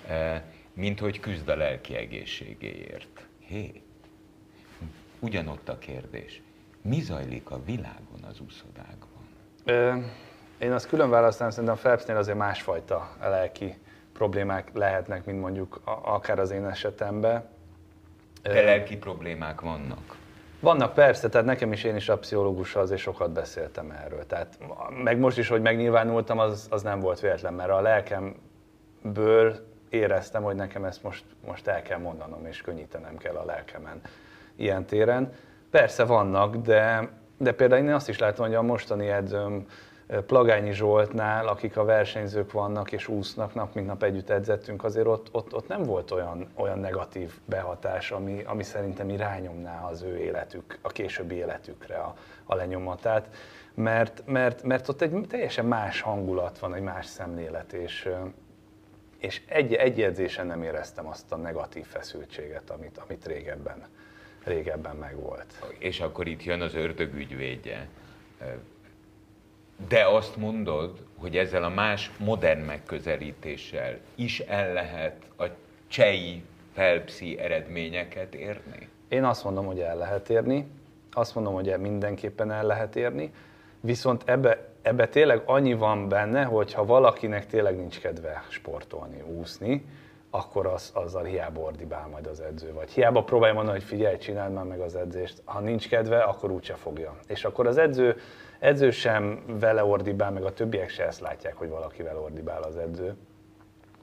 e, 0.07 0.43
mint 0.73 0.99
hogy 0.99 1.19
küzd 1.19 1.49
a 1.49 1.55
lelki 1.55 1.95
egészségéért. 1.95 3.27
Hé, 3.39 3.81
ugyanott 5.19 5.69
a 5.69 5.77
kérdés. 5.77 6.41
Mi 6.81 7.01
zajlik 7.01 7.49
a 7.49 7.63
világon 7.63 8.23
az 8.29 8.39
úszodákban? 8.39 9.27
Én 10.57 10.71
azt 10.71 10.87
külön 10.87 11.09
választanám, 11.09 11.51
szerintem 11.51 11.77
Phelpsnél 11.77 12.17
azért 12.17 12.37
másfajta 12.37 13.15
lelki 13.19 13.75
problémák 14.19 14.69
lehetnek, 14.73 15.25
mint 15.25 15.39
mondjuk 15.39 15.81
akár 16.01 16.39
az 16.39 16.51
én 16.51 16.65
esetemben. 16.65 17.43
De 18.41 18.61
lelki 18.61 18.97
problémák 18.97 19.61
vannak? 19.61 20.17
Vannak 20.59 20.93
persze, 20.93 21.29
tehát 21.29 21.47
nekem 21.47 21.71
is 21.71 21.83
én 21.83 21.95
is 21.95 22.09
a 22.09 22.17
pszichológussal 22.17 22.81
azért 22.81 23.01
sokat 23.01 23.31
beszéltem 23.31 23.91
erről. 23.91 24.25
Tehát 24.25 24.57
meg 25.03 25.19
most 25.19 25.37
is, 25.37 25.47
hogy 25.47 25.61
megnyilvánultam, 25.61 26.39
az, 26.39 26.67
az 26.69 26.81
nem 26.81 26.99
volt 26.99 27.19
véletlen, 27.19 27.53
mert 27.53 27.69
a 27.69 27.81
lelkemből 27.81 29.55
éreztem, 29.89 30.43
hogy 30.43 30.55
nekem 30.55 30.83
ezt 30.83 31.03
most, 31.03 31.23
most 31.47 31.67
el 31.67 31.81
kell 31.81 31.99
mondanom, 31.99 32.45
és 32.45 32.61
könnyítenem 32.61 33.17
kell 33.17 33.35
a 33.35 33.45
lelkemen 33.45 34.01
ilyen 34.55 34.85
téren. 34.85 35.33
Persze 35.71 36.03
vannak, 36.03 36.55
de, 36.55 37.09
de 37.37 37.51
például 37.51 37.85
én 37.85 37.93
azt 37.93 38.09
is 38.09 38.17
látom, 38.17 38.45
hogy 38.45 38.55
a 38.55 38.61
mostani 38.61 39.07
edzőm 39.07 39.65
Plagányi 40.25 40.73
Zsoltnál, 40.73 41.47
akik 41.47 41.77
a 41.77 41.83
versenyzők 41.83 42.51
vannak 42.51 42.91
és 42.91 43.07
úsznak, 43.07 43.53
nap 43.53 43.73
mint 43.73 43.87
nap 43.87 44.03
együtt 44.03 44.29
edzettünk, 44.29 44.83
azért 44.83 45.07
ott, 45.07 45.27
ott, 45.31 45.53
ott 45.53 45.67
nem 45.67 45.83
volt 45.83 46.11
olyan, 46.11 46.47
olyan 46.55 46.79
negatív 46.79 47.33
behatás, 47.45 48.11
ami, 48.11 48.43
ami 48.45 48.63
szerintem 48.63 49.09
irányomná 49.09 49.87
az 49.87 50.01
ő 50.01 50.17
életük, 50.17 50.77
a 50.81 50.87
későbbi 50.87 51.35
életükre 51.35 51.95
a, 51.95 52.15
a 52.45 52.55
lenyomatát, 52.55 53.35
mert, 53.73 54.23
mert, 54.25 54.63
mert 54.63 54.87
ott 54.87 55.01
egy 55.01 55.25
teljesen 55.27 55.65
más 55.65 56.01
hangulat 56.01 56.59
van, 56.59 56.75
egy 56.75 56.83
más 56.83 57.05
szemlélet, 57.05 57.73
és, 57.73 58.09
és 59.17 59.41
egy, 59.45 59.73
egy 59.73 60.01
edzésen 60.01 60.47
nem 60.47 60.63
éreztem 60.63 61.07
azt 61.07 61.31
a 61.31 61.35
negatív 61.35 61.85
feszültséget, 61.85 62.69
amit, 62.69 62.97
amit 62.97 63.25
régebben, 63.25 63.87
régebben 64.43 64.95
megvolt. 64.95 65.65
És 65.77 65.99
akkor 65.99 66.27
itt 66.27 66.43
jön 66.43 66.61
az 66.61 66.73
ördög 66.73 67.13
ügyvédje 67.13 67.87
de 69.87 70.05
azt 70.05 70.35
mondod, 70.35 71.03
hogy 71.17 71.37
ezzel 71.37 71.63
a 71.63 71.69
más 71.69 72.11
modern 72.17 72.61
megközelítéssel 72.61 73.97
is 74.15 74.39
el 74.39 74.73
lehet 74.73 75.15
a 75.37 75.43
csei 75.87 76.43
felpszi 76.73 77.39
eredményeket 77.39 78.35
érni? 78.35 78.89
Én 79.07 79.23
azt 79.23 79.43
mondom, 79.43 79.65
hogy 79.65 79.79
el 79.79 79.97
lehet 79.97 80.29
érni, 80.29 80.67
azt 81.11 81.35
mondom, 81.35 81.53
hogy 81.53 81.75
mindenképpen 81.79 82.51
el 82.51 82.63
lehet 82.63 82.95
érni, 82.95 83.33
viszont 83.79 84.23
ebbe, 84.25 84.67
ebbe 84.81 85.07
tényleg 85.07 85.41
annyi 85.45 85.73
van 85.73 86.09
benne, 86.09 86.43
hogy 86.43 86.73
ha 86.73 86.85
valakinek 86.85 87.47
tényleg 87.47 87.75
nincs 87.75 87.99
kedve 87.99 88.43
sportolni, 88.49 89.21
úszni, 89.21 89.85
akkor 90.29 90.65
az, 90.65 90.91
azzal 90.93 91.23
hiába 91.23 91.61
ordibál 91.61 92.07
majd 92.07 92.27
az 92.27 92.39
edző. 92.39 92.73
Vagy 92.73 92.91
hiába 92.91 93.23
próbálja 93.23 93.53
mondani, 93.53 93.77
hogy 93.77 93.87
figyelj, 93.87 94.17
csináld 94.17 94.53
már 94.53 94.65
meg 94.65 94.79
az 94.79 94.95
edzést. 94.95 95.41
Ha 95.45 95.59
nincs 95.59 95.89
kedve, 95.89 96.19
akkor 96.19 96.51
úgyse 96.51 96.73
fogja. 96.73 97.15
És 97.27 97.45
akkor 97.45 97.67
az 97.67 97.77
edző 97.77 98.15
edző 98.59 98.91
sem 98.91 99.43
vele 99.59 99.83
ordibál, 99.83 100.31
meg 100.31 100.43
a 100.43 100.53
többiek 100.53 100.89
se 100.89 101.05
ezt 101.05 101.19
látják, 101.19 101.55
hogy 101.55 101.69
valakivel 101.69 102.17
ordibál 102.17 102.63
az 102.63 102.77
edző. 102.77 103.15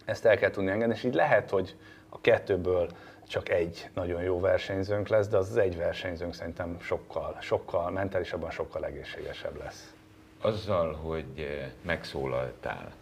Ezt 0.05 0.25
el 0.25 0.37
kell 0.37 0.51
tudni 0.51 0.71
engedni, 0.71 0.95
és 0.95 1.05
így 1.05 1.14
lehet, 1.14 1.51
hogy 1.51 1.77
a 2.09 2.21
kettőből 2.21 2.88
csak 3.29 3.49
egy 3.49 3.90
nagyon 3.95 4.23
jó 4.23 4.40
versenyzőnk 4.40 5.09
lesz, 5.09 5.29
de 5.29 5.37
az, 5.37 5.51
az 5.51 5.57
egy 5.57 5.77
versenyzőnk 5.77 6.35
szerintem 6.35 6.77
sokkal, 6.81 7.37
sokkal 7.40 7.90
mentálisabban 7.90 8.51
sokkal 8.51 8.85
egészségesebb 8.85 9.59
lesz. 9.59 9.95
Azzal, 10.40 10.92
hogy 10.92 11.25
eh, 11.37 11.71
megszólaltál, 11.83 12.92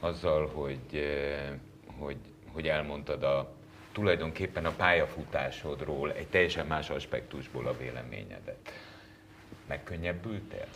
azzal, 0.00 0.46
hogy, 0.46 0.78
eh, 0.92 1.52
hogy, 1.98 2.16
hogy 2.52 2.68
elmondtad 2.68 3.22
a, 3.22 3.52
tulajdonképpen 3.92 4.64
a 4.64 4.72
pályafutásodról 4.76 6.12
egy 6.12 6.26
teljesen 6.28 6.66
más 6.66 6.90
aspektusból 6.90 7.66
a 7.66 7.76
véleményedet. 7.76 8.72
Megkönnyebbültél? 9.66 10.66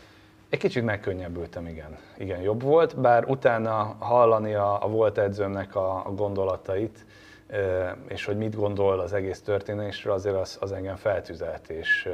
Egy 0.48 0.58
kicsit 0.58 0.84
megkönnyebbültem, 0.84 1.66
igen. 1.66 1.96
Igen, 2.18 2.40
jobb 2.40 2.62
volt, 2.62 3.00
bár 3.00 3.24
utána 3.24 3.96
hallani 3.98 4.54
a, 4.54 4.84
a 4.84 4.88
volt 4.88 5.18
edzőmnek 5.18 5.76
a, 5.76 6.06
a 6.06 6.10
gondolatait, 6.14 7.04
és 8.08 8.24
hogy 8.24 8.36
mit 8.36 8.56
gondol 8.56 9.00
az 9.00 9.12
egész 9.12 9.40
történésről, 9.40 10.12
azért 10.12 10.36
az, 10.36 10.56
az 10.60 10.72
engem 10.72 10.96
feltüzelt, 10.96 11.68
és, 11.68 12.08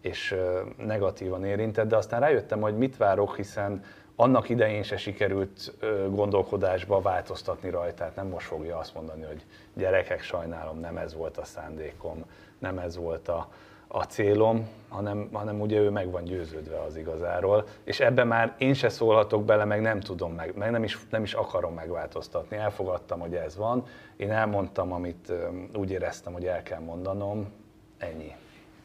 és 0.00 0.36
negatívan 0.76 1.44
érintett, 1.44 1.88
de 1.88 1.96
aztán 1.96 2.20
rájöttem, 2.20 2.60
hogy 2.60 2.76
mit 2.76 2.96
várok, 2.96 3.36
hiszen 3.36 3.84
annak 4.16 4.48
idején 4.48 4.82
se 4.82 4.96
sikerült 4.96 5.72
gondolkodásba 6.10 7.00
változtatni 7.00 7.70
rajta, 7.70 7.94
tehát 7.94 8.16
nem 8.16 8.26
most 8.26 8.46
fogja 8.46 8.78
azt 8.78 8.94
mondani, 8.94 9.24
hogy 9.24 9.44
gyerekek, 9.74 10.22
sajnálom, 10.22 10.78
nem 10.78 10.96
ez 10.96 11.14
volt 11.14 11.36
a 11.36 11.44
szándékom, 11.44 12.24
nem 12.58 12.78
ez 12.78 12.96
volt 12.96 13.28
a, 13.28 13.48
a 13.92 14.02
célom, 14.02 14.68
hanem, 14.88 15.28
hanem 15.32 15.60
ugye 15.60 15.78
ő 15.78 15.90
meg 15.90 16.10
van 16.10 16.24
győződve 16.24 16.80
az 16.80 16.96
igazáról, 16.96 17.66
és 17.84 18.00
ebben 18.00 18.26
már 18.26 18.54
én 18.58 18.74
se 18.74 18.88
szólhatok 18.88 19.44
bele, 19.44 19.64
meg 19.64 19.80
nem 19.80 20.00
tudom 20.00 20.32
meg, 20.32 20.56
meg 20.56 20.70
nem 20.70 20.84
is, 20.84 20.98
nem 21.10 21.22
is 21.22 21.34
akarom 21.34 21.74
megváltoztatni. 21.74 22.56
Elfogadtam, 22.56 23.20
hogy 23.20 23.34
ez 23.34 23.56
van, 23.56 23.86
én 24.16 24.30
elmondtam, 24.30 24.92
amit 24.92 25.32
úgy 25.74 25.90
éreztem, 25.90 26.32
hogy 26.32 26.44
el 26.44 26.62
kell 26.62 26.80
mondanom, 26.80 27.52
ennyi. 27.98 28.34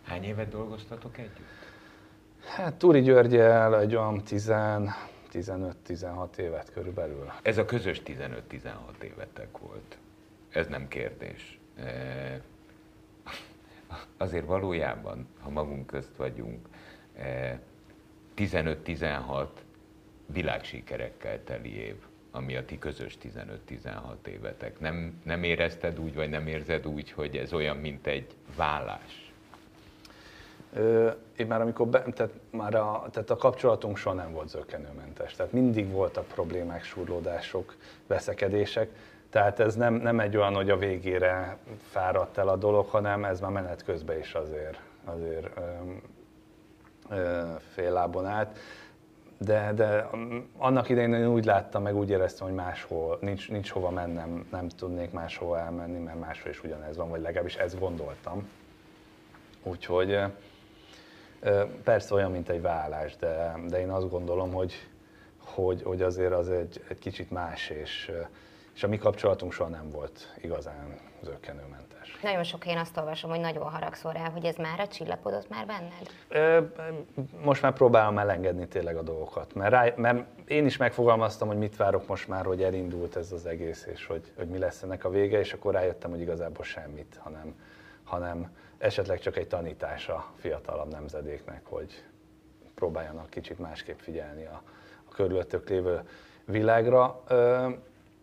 Hány 0.04 0.24
évet 0.24 0.50
dolgoztatok 0.50 1.18
együtt? 1.18 1.40
Hát 2.56 2.74
Turi 2.74 3.02
Györgyel 3.02 3.80
egy 3.80 3.96
olyan 3.96 4.22
15-16 4.30 6.38
évet 6.38 6.72
körülbelül. 6.74 7.32
Ez 7.42 7.58
a 7.58 7.66
közös 7.66 8.02
15-16 8.06 9.02
évetek 9.02 9.58
volt. 9.58 9.98
Ez 10.50 10.68
nem 10.68 10.88
kérdés 10.88 11.60
azért 14.18 14.46
valójában, 14.46 15.28
ha 15.40 15.50
magunk 15.50 15.88
közt 15.88 16.16
vagyunk, 16.18 16.68
15-16 18.38 19.02
eh, 19.02 19.48
világsikerekkel 20.26 21.44
teli 21.44 21.78
év, 21.78 21.96
ami 22.32 22.56
a 22.56 22.66
ti 22.66 22.78
közös 22.78 23.18
15-16 23.70 24.26
évetek. 24.26 24.80
Nem, 24.80 25.22
nem 25.24 25.44
érezted 25.44 26.00
úgy, 26.00 26.16
vagy 26.16 26.30
nem 26.30 26.48
érzed 26.48 26.88
úgy, 26.88 27.12
hogy 27.12 27.38
ez 27.38 27.54
olyan, 27.54 27.78
mint 27.78 28.08
egy 28.08 28.28
vállás? 28.56 29.26
én 31.36 31.48
már 31.48 31.62
amikor, 31.62 31.88
be, 31.88 32.02
tehát 32.02 32.34
már 32.50 32.76
a, 32.76 33.06
tehát 33.12 33.30
a 33.30 33.36
kapcsolatunk 33.36 33.98
soha 33.98 34.16
nem 34.16 34.32
volt 34.32 34.50
zöggenőmentes. 34.50 35.34
Tehát 35.34 35.52
mindig 35.52 35.92
voltak 35.92 36.28
problémák, 36.28 36.84
surlódások, 36.84 37.76
veszekedések. 38.08 38.90
Tehát 39.36 39.60
ez 39.60 39.76
nem, 39.76 39.94
nem 39.94 40.20
egy 40.20 40.38
olyan, 40.38 40.56
hogy 40.56 40.70
a 40.70 40.78
végére 40.78 41.58
fáradt 41.90 42.38
el 42.38 42.48
a 42.48 42.56
dolog, 42.56 42.88
hanem 42.88 43.26
ez 43.26 43.40
már 43.40 43.52
menet 43.52 43.84
közben 43.84 44.20
is 44.20 44.34
azért, 44.34 44.80
azért 45.06 45.60
fél 47.74 47.92
lábon 47.92 48.26
állt. 48.26 48.58
De, 49.38 49.72
de 49.74 50.10
annak 50.58 50.90
idején 50.90 51.14
én 51.14 51.28
úgy 51.28 51.46
láttam, 51.46 51.84
meg 51.84 51.96
úgy 51.96 52.10
éreztem, 52.10 52.48
hogy 52.48 52.56
máshol, 52.56 53.18
nincs, 53.22 53.50
nincs 53.50 53.70
hova 53.70 53.90
mennem, 53.90 54.48
nem 54.52 54.68
tudnék 54.68 55.12
máshol 55.12 55.58
elmenni, 55.58 56.00
mert 56.00 56.20
máshol 56.20 56.52
is 56.52 56.64
ugyanez 56.64 56.98
van, 56.98 57.10
vagy 57.10 57.22
legalábbis 57.22 57.56
ezt 57.56 57.80
gondoltam. 57.80 58.50
Úgyhogy 59.64 60.20
persze 61.84 62.14
olyan, 62.14 62.32
mint 62.32 62.50
egy 62.50 62.62
vállás, 62.62 63.16
de, 63.16 63.56
de 63.68 63.80
én 63.80 63.90
azt 63.90 64.10
gondolom, 64.10 64.54
hogy, 64.54 64.74
hogy, 65.38 65.82
hogy 65.84 66.02
azért 66.02 66.34
az 66.34 66.50
egy, 66.50 66.84
egy 66.88 67.00
kicsit 67.00 67.32
más, 67.32 67.70
és, 67.70 68.12
és 68.76 68.84
a 68.84 68.88
mi 68.88 68.98
kapcsolatunk 68.98 69.52
soha 69.52 69.70
nem 69.70 69.90
volt 69.90 70.34
igazán 70.42 71.00
zöggenőmentes. 71.22 72.18
Nagyon 72.22 72.44
sok 72.44 72.66
én 72.66 72.78
azt 72.78 72.98
olvasom, 72.98 73.30
hogy 73.30 73.40
nagyon 73.40 73.70
haragszol 73.70 74.12
rá, 74.12 74.30
hogy 74.30 74.46
ez 74.46 74.56
már 74.56 74.80
a 74.80 74.88
csillapodott 74.88 75.50
már 75.50 75.66
benned? 75.66 76.70
Most 77.44 77.62
már 77.62 77.74
próbálom 77.74 78.18
elengedni 78.18 78.68
tényleg 78.68 78.98
a 78.98 79.02
dolgokat, 79.02 79.54
mert, 79.54 79.72
rá, 79.72 79.94
mert 79.96 80.28
én 80.48 80.66
is 80.66 80.78
megfogalmaztam, 80.78 81.48
hogy 81.48 81.58
mit 81.58 81.76
várok 81.76 82.08
most 82.08 82.28
már, 82.28 82.46
hogy 82.46 82.64
elindult 82.64 83.16
ez 83.16 83.32
az 83.32 83.46
egész, 83.46 83.86
és 83.86 84.06
hogy, 84.06 84.32
hogy 84.38 84.48
mi 84.48 84.58
lesz 84.58 84.82
ennek 84.82 85.04
a 85.06 85.10
vége, 85.10 85.40
és 85.40 85.54
akkor 85.54 85.74
rájöttem, 85.74 86.10
hogy 86.10 86.22
igazából 86.22 86.64
semmit, 86.64 87.20
hanem, 87.20 87.56
hanem 88.04 88.56
esetleg 88.78 89.20
csak 89.20 89.38
egy 89.38 89.48
tanítás 89.48 90.10
a 90.10 90.26
fiatalabb 90.36 90.92
nemzedéknek, 90.92 91.66
hogy 91.66 92.04
próbáljanak 92.76 93.30
kicsit 93.30 93.60
másképp 93.60 94.00
figyelni 94.00 94.46
a, 94.46 94.62
a 95.10 95.12
körülöttök 95.12 95.70
lévő 95.70 96.02
világra. 96.46 97.24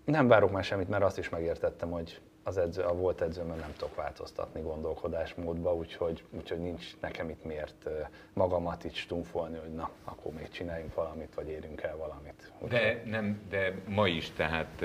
Nem 0.05 0.29
várok 0.29 0.51
már 0.51 0.65
semmit, 0.65 0.88
mert 0.88 1.03
azt 1.03 1.19
is 1.19 1.29
megértettem, 1.29 1.91
hogy 1.91 2.21
az 2.45 2.59
edző, 2.59 2.83
a 2.83 2.95
volt 2.95 3.21
edzőmön 3.21 3.59
nem 3.59 3.73
tudok 3.77 3.95
változtatni 3.95 4.61
gondolkodásmódba, 4.61 5.75
úgyhogy, 5.75 6.25
úgyhogy 6.31 6.59
nincs 6.59 7.01
nekem 7.01 7.29
itt 7.29 7.45
miért 7.45 7.88
magamat 8.33 8.85
itt 8.85 8.95
stumfolni, 8.95 9.59
hogy 9.59 9.75
na, 9.75 9.91
akkor 10.05 10.33
még 10.33 10.49
csináljunk 10.49 10.95
valamit, 10.95 11.35
vagy 11.35 11.49
érünk 11.49 11.83
el 11.83 11.97
valamit. 11.97 12.53
Úgyhogy... 12.59 12.81
De, 12.81 13.03
nem, 13.05 13.41
de 13.49 13.75
ma 13.88 14.07
is, 14.07 14.31
tehát 14.31 14.85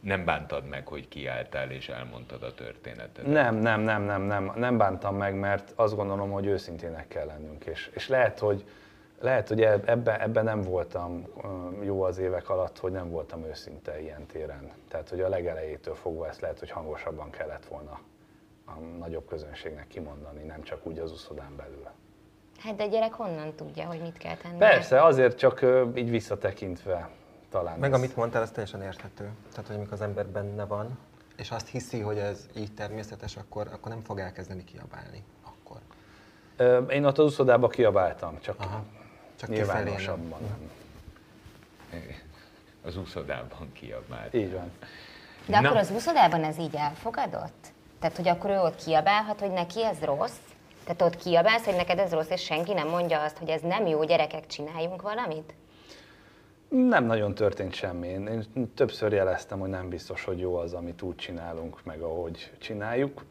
nem 0.00 0.24
bántad 0.24 0.68
meg, 0.68 0.86
hogy 0.86 1.08
kiálltál 1.08 1.70
és 1.70 1.88
elmondtad 1.88 2.42
a 2.42 2.54
történetet? 2.54 3.26
Nem, 3.26 3.54
nem, 3.54 3.80
nem, 3.80 4.02
nem, 4.02 4.22
nem, 4.22 4.52
nem 4.56 4.78
bántam 4.78 5.16
meg, 5.16 5.34
mert 5.34 5.72
azt 5.76 5.96
gondolom, 5.96 6.30
hogy 6.30 6.46
őszintének 6.46 7.08
kell 7.08 7.26
lennünk, 7.26 7.64
és, 7.64 7.90
és 7.94 8.08
lehet, 8.08 8.38
hogy 8.38 8.64
lehet, 9.20 9.48
hogy 9.48 9.62
ebben 9.62 10.20
ebbe 10.20 10.42
nem 10.42 10.60
voltam 10.60 11.26
jó 11.80 12.02
az 12.02 12.18
évek 12.18 12.48
alatt, 12.48 12.78
hogy 12.78 12.92
nem 12.92 13.10
voltam 13.10 13.44
őszinte 13.44 14.00
ilyen 14.00 14.26
téren. 14.26 14.70
Tehát, 14.88 15.08
hogy 15.08 15.20
a 15.20 15.28
legelejétől 15.28 15.94
fogva 15.94 16.28
ezt 16.28 16.40
lehet, 16.40 16.58
hogy 16.58 16.70
hangosabban 16.70 17.30
kellett 17.30 17.66
volna 17.66 18.00
a 18.66 18.72
nagyobb 18.98 19.28
közönségnek 19.28 19.86
kimondani, 19.86 20.42
nem 20.42 20.62
csak 20.62 20.86
úgy 20.86 20.98
az 20.98 21.12
uszodán 21.12 21.56
belül. 21.56 21.86
Hát 22.58 22.76
de 22.76 22.82
a 22.82 22.86
gyerek 22.86 23.12
honnan 23.12 23.54
tudja, 23.54 23.86
hogy 23.86 24.00
mit 24.00 24.18
kell 24.18 24.36
tenni? 24.36 24.58
Persze, 24.58 25.02
azért 25.02 25.38
csak 25.38 25.66
így 25.94 26.10
visszatekintve 26.10 27.10
talán. 27.50 27.78
Meg 27.78 27.92
ez... 27.92 27.98
amit 27.98 28.16
mondtál, 28.16 28.42
az 28.42 28.50
teljesen 28.50 28.82
érthető. 28.82 29.30
Tehát, 29.50 29.66
hogy 29.66 29.76
amikor 29.76 29.92
az 29.92 30.00
ember 30.00 30.26
benne 30.26 30.64
van, 30.64 30.98
és 31.36 31.50
azt 31.50 31.68
hiszi, 31.68 32.00
hogy 32.00 32.18
ez 32.18 32.46
így 32.56 32.74
természetes, 32.74 33.36
akkor, 33.36 33.68
akkor 33.72 33.92
nem 33.92 34.02
fog 34.02 34.18
elkezdeni 34.18 34.64
kiabálni. 34.64 35.24
Akkor. 35.42 35.80
Én 36.90 37.04
ott 37.04 37.18
az 37.18 37.24
uszodába 37.24 37.68
kiabáltam, 37.68 38.38
csak 38.40 38.60
Aha. 38.60 38.84
Csak 39.46 39.56
nyilvánosabban 39.56 40.40
nem. 40.40 40.70
Az 42.84 42.96
úszodában 42.96 43.72
kiabált. 43.72 44.34
Így 44.34 44.52
van. 44.52 44.70
De 45.46 45.60
Na. 45.60 45.68
akkor 45.68 45.80
az 45.80 45.90
úszodában 45.90 46.44
ez 46.44 46.58
így 46.58 46.74
elfogadott? 46.74 47.66
Tehát, 48.00 48.16
hogy 48.16 48.28
akkor 48.28 48.50
ő 48.50 48.58
ott 48.58 48.84
kiabálhat, 48.84 49.40
hogy 49.40 49.50
neki 49.50 49.84
ez 49.84 50.00
rossz? 50.00 50.38
Tehát 50.84 51.02
ott 51.02 51.16
kiabálsz, 51.16 51.64
hogy 51.64 51.76
neked 51.76 51.98
ez 51.98 52.12
rossz, 52.12 52.28
és 52.30 52.42
senki 52.42 52.72
nem 52.72 52.88
mondja 52.88 53.22
azt, 53.22 53.38
hogy 53.38 53.48
ez 53.48 53.60
nem 53.60 53.86
jó, 53.86 54.04
gyerekek, 54.04 54.46
csináljunk 54.46 55.02
valamit? 55.02 55.54
Nem 56.68 57.04
nagyon 57.04 57.34
történt 57.34 57.74
semmi. 57.74 58.08
Én 58.08 58.44
többször 58.74 59.12
jeleztem, 59.12 59.58
hogy 59.58 59.68
nem 59.68 59.88
biztos, 59.88 60.24
hogy 60.24 60.38
jó 60.38 60.56
az, 60.56 60.72
amit 60.72 61.02
úgy 61.02 61.16
csinálunk, 61.16 61.84
meg 61.84 62.00
ahogy 62.00 62.50
csináljuk. 62.58 63.24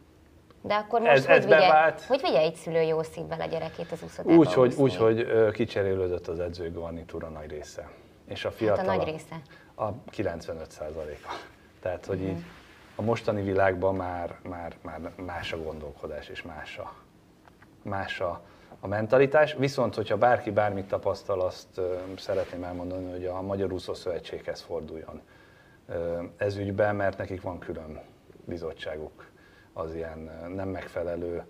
De 0.66 0.74
akkor 0.74 1.00
most 1.00 1.12
ez, 1.12 1.26
hogy, 1.26 1.36
ez 1.36 1.44
vigye, 1.44 1.58
bevált. 1.58 2.02
hogy 2.02 2.22
vigye 2.22 2.40
egy 2.40 2.56
szülő 2.56 2.82
jó 2.82 3.04
szívvel 3.04 3.42
a 3.42 3.46
gyerekét 3.46 3.92
az 3.92 4.04
úszodába 4.04 4.36
Úgy, 4.36 4.54
hogy, 4.54 4.74
úgy, 4.78 4.96
hogy 4.96 5.28
kicserélődött 5.52 6.28
az 6.28 6.40
edzői 6.40 6.70
garnitúra 6.70 7.30
nagy 7.30 7.50
része. 7.50 7.90
És 8.28 8.46
a 8.46 8.52
fiatal 8.52 8.86
hát 8.86 8.88
a 8.88 8.96
nagy 8.96 9.06
része? 9.06 9.42
A 9.76 9.88
95 10.10 10.72
százaléka. 10.72 11.30
Tehát, 11.82 12.06
hogy 12.06 12.20
uh-huh. 12.20 12.38
így 12.38 12.44
a 12.96 13.02
mostani 13.02 13.42
világban 13.42 13.96
már, 13.96 14.36
már, 14.50 14.74
már 14.82 15.00
más 15.16 15.54
a 15.54 15.58
gondolkodás, 15.58 16.28
és 16.28 16.42
más 16.42 16.78
a, 16.78 16.94
más 17.82 18.20
a, 18.20 18.42
a 18.80 18.88
mentalitás. 18.88 19.54
Viszont, 19.54 19.96
hogyha 19.96 20.18
bárki 20.18 20.52
bármit 20.52 20.88
tapasztal, 20.88 21.42
azt 21.42 21.82
szeretném 22.18 22.64
elmondani, 22.64 23.12
hogy 23.12 23.26
a 23.26 23.42
Magyar 23.42 23.72
Úszó 23.72 23.94
Szövetséghez 23.94 24.62
forduljon 24.62 25.22
ez 26.38 26.56
ügyben, 26.56 26.96
mert 26.96 27.18
nekik 27.18 27.42
van 27.42 27.60
külön 27.60 28.02
bizottságuk 28.46 29.32
az 29.74 29.96
ilyen 29.96 30.50
nem 30.56 30.70
megfelelő 30.70 31.44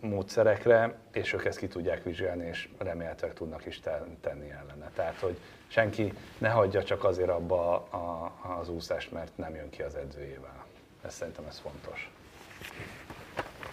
módszerekre, 0.00 0.94
és 1.12 1.32
ők 1.32 1.44
ezt 1.44 1.58
ki 1.58 1.68
tudják 1.68 2.02
vizsgálni, 2.02 2.46
és 2.46 2.68
remélhetőleg 2.78 3.34
tudnak 3.34 3.66
is 3.66 3.80
tenni 4.20 4.50
ellene. 4.50 4.90
Tehát, 4.94 5.18
hogy 5.20 5.36
senki 5.66 6.12
ne 6.38 6.48
hagyja 6.48 6.84
csak 6.84 7.04
azért 7.04 7.28
abba 7.28 7.74
a, 7.90 7.96
a, 7.96 8.58
az 8.60 8.68
úszást, 8.68 9.12
mert 9.12 9.36
nem 9.36 9.54
jön 9.54 9.70
ki 9.70 9.82
az 9.82 9.94
edzőjével. 9.94 10.64
Ez 11.04 11.14
szerintem 11.14 11.44
ez 11.48 11.58
fontos. 11.58 12.10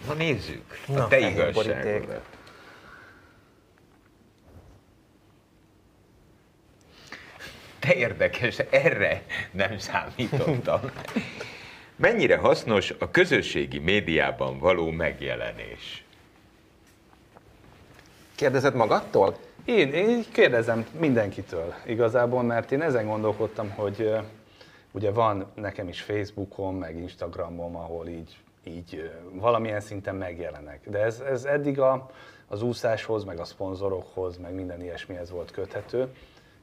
Na 0.08 0.14
nézzük, 0.14 0.66
Na, 0.88 1.04
a 1.04 1.08
te 1.08 1.20
igazságodat. 1.20 2.38
Te 7.80 7.94
érdekes, 7.94 8.60
erre 8.60 9.24
nem 9.52 9.78
számítottam. 9.78 10.82
Mennyire 12.00 12.38
hasznos 12.38 12.94
a 13.00 13.12
közösségi 13.12 13.80
médiában 13.80 14.60
való 14.60 14.90
megjelenés? 14.90 16.06
Kérdezed 18.36 18.76
magadtól? 18.76 19.38
Én, 19.66 19.94
én 19.94 20.26
kérdezem 20.32 20.86
mindenkitől 21.00 21.74
igazából, 21.86 22.44
mert 22.44 22.72
én 22.72 22.82
ezen 22.82 23.06
gondolkodtam, 23.06 23.70
hogy 23.70 24.14
ugye 24.92 25.12
van 25.12 25.46
nekem 25.54 25.88
is 25.88 26.02
Facebookom, 26.02 26.76
meg 26.76 26.98
Instagramom, 26.98 27.76
ahol 27.76 28.08
így, 28.08 28.38
így 28.64 29.12
valamilyen 29.32 29.82
szinten 29.82 30.16
megjelenek. 30.16 30.90
De 30.90 31.00
ez, 31.00 31.20
ez 31.20 31.44
eddig 31.44 31.80
a, 31.80 32.10
az 32.48 32.62
úszáshoz, 32.62 33.24
meg 33.24 33.40
a 33.40 33.46
szponzorokhoz, 33.46 34.38
meg 34.38 34.54
minden 34.54 34.82
ilyesmihez 34.82 35.32
volt 35.32 35.52
köthető 35.52 36.08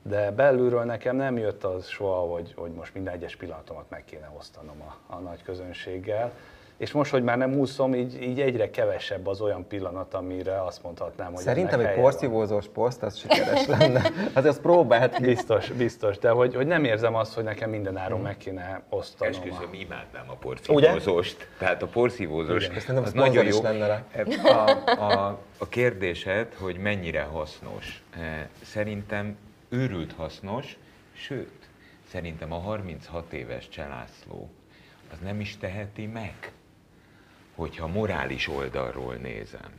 de 0.08 0.30
belülről 0.30 0.84
nekem 0.84 1.16
nem 1.16 1.38
jött 1.38 1.64
az 1.64 1.86
soha, 1.86 2.20
hogy, 2.20 2.52
hogy 2.56 2.70
most 2.70 2.94
minden 2.94 3.14
egyes 3.14 3.36
pillanatomat 3.36 3.84
meg 3.88 4.04
kéne 4.04 4.30
osztanom 4.38 4.76
a, 4.80 5.14
a 5.14 5.18
nagy 5.18 5.42
közönséggel. 5.42 6.32
És 6.76 6.92
most, 6.92 7.10
hogy 7.10 7.22
már 7.22 7.36
nem 7.36 7.54
úszom, 7.54 7.94
így, 7.94 8.22
így 8.22 8.40
egyre 8.40 8.70
kevesebb 8.70 9.26
az 9.26 9.40
olyan 9.40 9.66
pillanat, 9.66 10.14
amire 10.14 10.62
azt 10.62 10.82
mondhatnám, 10.82 11.32
hogy 11.32 11.42
Szerintem 11.42 11.80
egy 11.80 11.94
porszívózós 11.94 12.66
poszt, 12.66 13.02
az 13.02 13.16
sikeres 13.16 13.66
lenne. 13.78 14.10
Hát 14.34 14.44
azt 14.44 14.60
próbált. 14.60 15.20
Biztos, 15.20 15.70
biztos, 15.70 16.18
de 16.18 16.30
hogy, 16.30 16.54
hogy 16.54 16.66
nem 16.66 16.84
érzem 16.84 17.14
azt, 17.14 17.34
hogy 17.34 17.44
nekem 17.44 17.70
minden 17.70 17.96
áron 17.96 18.20
meg 18.20 18.36
kéne 18.36 18.82
osztanom. 18.88 19.32
Esküszöm, 19.32 19.72
imádnám 19.72 20.24
a 20.26 20.34
porszívózóst. 20.34 21.36
Ugye? 21.36 21.46
Tehát 21.58 21.82
a 21.82 21.86
porszívózós 21.86 22.68
az 23.04 23.12
nagyon 23.12 23.44
jó. 23.44 23.62
Lenne 23.62 24.04
a, 24.42 24.70
a, 25.00 25.38
a 25.58 25.68
kérdésed, 25.68 26.54
hogy 26.54 26.76
mennyire 26.76 27.22
hasznos. 27.22 28.02
Eh, 28.16 28.46
szerintem 28.62 29.36
őrült 29.76 30.12
hasznos, 30.12 30.76
sőt, 31.12 31.68
szerintem 32.08 32.52
a 32.52 32.58
36 32.58 33.32
éves 33.32 33.68
Cselászló 33.68 34.50
az 35.12 35.18
nem 35.22 35.40
is 35.40 35.56
teheti 35.56 36.06
meg, 36.06 36.52
hogyha 37.54 37.86
morális 37.86 38.48
oldalról 38.48 39.14
nézem, 39.14 39.70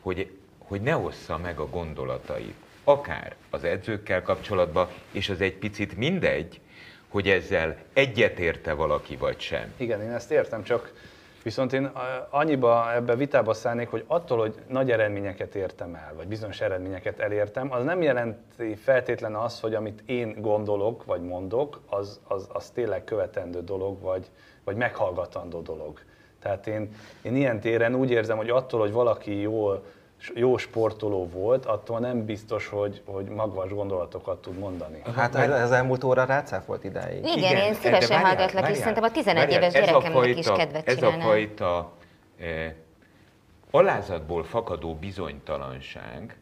hogy, 0.00 0.38
hogy 0.58 0.80
ne 0.80 0.96
ossza 0.96 1.38
meg 1.38 1.58
a 1.58 1.68
gondolatait, 1.68 2.54
akár 2.84 3.36
az 3.50 3.64
edzőkkel 3.64 4.22
kapcsolatban, 4.22 4.88
és 5.10 5.28
az 5.28 5.40
egy 5.40 5.54
picit 5.54 5.96
mindegy, 5.96 6.60
hogy 7.08 7.28
ezzel 7.28 7.76
egyetérte 7.92 8.72
valaki 8.72 9.16
vagy 9.16 9.40
sem. 9.40 9.72
Igen, 9.76 10.02
én 10.02 10.10
ezt 10.10 10.30
értem, 10.30 10.62
csak 10.62 10.92
Viszont 11.46 11.72
én 11.72 11.90
annyiba 12.30 12.94
ebbe 12.94 13.16
vitába 13.16 13.54
szállnék, 13.54 13.88
hogy 13.88 14.04
attól, 14.06 14.38
hogy 14.38 14.54
nagy 14.68 14.90
eredményeket 14.90 15.54
értem 15.54 15.94
el, 15.94 16.12
vagy 16.16 16.26
bizonyos 16.26 16.60
eredményeket 16.60 17.18
elértem, 17.18 17.72
az 17.72 17.84
nem 17.84 18.02
jelenti 18.02 18.74
feltétlen 18.74 19.34
az, 19.34 19.60
hogy 19.60 19.74
amit 19.74 20.02
én 20.06 20.36
gondolok, 20.40 21.04
vagy 21.04 21.22
mondok, 21.22 21.80
az, 21.86 22.20
az, 22.28 22.48
az 22.52 22.70
tényleg 22.70 23.04
követendő 23.04 23.60
dolog, 23.62 24.00
vagy, 24.00 24.30
vagy 24.64 24.76
meghallgatandó 24.76 25.60
dolog. 25.60 26.00
Tehát 26.38 26.66
én, 26.66 26.94
én 27.22 27.36
ilyen 27.36 27.60
téren 27.60 27.94
úgy 27.94 28.10
érzem, 28.10 28.36
hogy 28.36 28.50
attól, 28.50 28.80
hogy 28.80 28.92
valaki 28.92 29.40
jól 29.40 29.84
jó 30.34 30.56
sportoló 30.56 31.28
volt, 31.28 31.66
attól 31.66 31.98
nem 31.98 32.24
biztos, 32.24 32.68
hogy, 32.68 33.02
hogy 33.04 33.24
magvas 33.24 33.70
gondolatokat 33.70 34.42
tud 34.42 34.58
mondani. 34.58 35.02
Hát 35.14 35.34
ez 35.34 35.70
elmúlt 35.70 36.04
óra 36.04 36.24
rácáfolt 36.24 36.84
idáig. 36.84 37.18
Igen, 37.18 37.38
Igen 37.38 37.56
én 37.56 37.74
szívesen 37.74 38.24
hallgatlak, 38.24 38.70
és 38.70 38.76
szerintem 38.76 39.02
a 39.02 39.10
11 39.10 39.36
várjál, 39.36 39.58
éves 39.58 39.72
gyerekemnek 39.72 40.12
fajta, 40.12 40.38
is 40.38 40.46
kedvet 40.46 40.88
Ez 40.88 41.02
a 41.02 41.10
fajta 41.10 41.92
eh, 42.38 42.72
alázatból 43.70 44.44
fakadó 44.44 44.94
bizonytalanság 44.94 46.36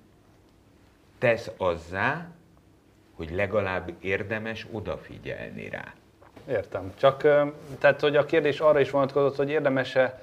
tesz 1.19 1.51
azzá, 1.57 2.27
hogy 3.17 3.31
legalább 3.31 3.93
érdemes 4.01 4.67
odafigyelni 4.73 5.69
rá. 5.69 5.93
Értem. 6.49 6.93
Csak 6.97 7.23
tehát, 7.79 8.01
hogy 8.01 8.17
a 8.17 8.25
kérdés 8.25 8.61
arra 8.61 8.81
is 8.81 8.91
vonatkozott, 8.91 9.37
hogy 9.37 9.51
érdemes-e 9.51 10.23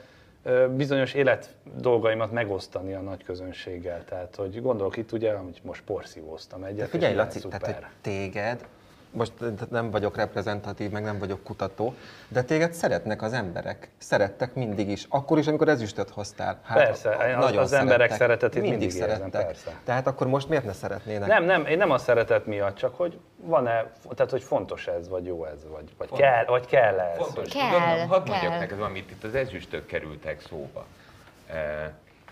bizonyos 0.75 1.13
élet 1.13 1.55
dolgaimat 1.77 2.31
megosztani 2.31 2.93
a 2.93 3.01
nagy 3.01 3.23
közönséggel. 3.23 4.05
Tehát, 4.05 4.35
hogy 4.35 4.61
gondolok 4.61 4.97
itt 4.97 5.11
ugye, 5.11 5.33
hogy 5.33 5.61
most 5.63 5.81
porszívóztam 5.83 6.63
egyet. 6.63 6.89
Figyelj, 6.89 7.15
Laci, 7.15 7.39
tehát, 7.39 7.65
hogy 7.65 7.85
téged 8.01 8.65
most 9.11 9.31
nem 9.69 9.91
vagyok 9.91 10.15
reprezentatív, 10.15 10.89
meg 10.91 11.03
nem 11.03 11.19
vagyok 11.19 11.43
kutató, 11.43 11.93
de 12.27 12.43
téged 12.43 12.73
szeretnek 12.73 13.21
az 13.21 13.33
emberek. 13.33 13.89
Szerettek 13.97 14.53
mindig 14.53 14.89
is. 14.89 15.05
Akkor 15.09 15.37
is, 15.37 15.47
amikor 15.47 15.67
ezüstöt 15.67 16.09
hoztál. 16.09 16.59
Hát 16.63 16.77
persze, 16.77 17.09
az, 17.09 17.43
nagyon 17.43 17.61
az 17.61 17.73
emberek 17.73 18.11
szeretetét 18.11 18.61
mindig, 18.61 18.79
mindig 18.79 18.97
szerettek. 18.97 19.31
Érzem, 19.31 19.45
persze. 19.45 19.79
Tehát 19.83 20.07
akkor 20.07 20.27
most 20.27 20.49
miért 20.49 20.65
ne 20.65 20.73
szeretnének? 20.73 21.27
Nem, 21.27 21.43
nem, 21.43 21.65
én 21.65 21.77
nem 21.77 21.91
a 21.91 21.97
szeretet 21.97 22.45
miatt, 22.45 22.75
csak 22.75 22.95
hogy 22.95 23.19
van-e, 23.35 23.91
tehát 24.09 24.31
hogy 24.31 24.43
fontos 24.43 24.87
ez, 24.87 25.09
vagy 25.09 25.25
jó 25.25 25.45
ez, 25.45 25.59
vagy, 25.69 25.89
vagy 25.97 26.09
kell, 26.19 26.45
vagy 26.45 26.65
kell 26.65 26.99
ez. 26.99 27.17
Fontos. 27.17 27.53
Kell, 27.53 27.69
Tudom, 27.69 28.07
hadd 28.07 28.23
kell. 28.23 28.33
mondjak 28.33 28.59
neked 28.59 28.81
amit 28.81 29.11
itt 29.11 29.23
az 29.23 29.35
ezüstök 29.35 29.85
kerültek 29.85 30.41
szóba. 30.41 30.85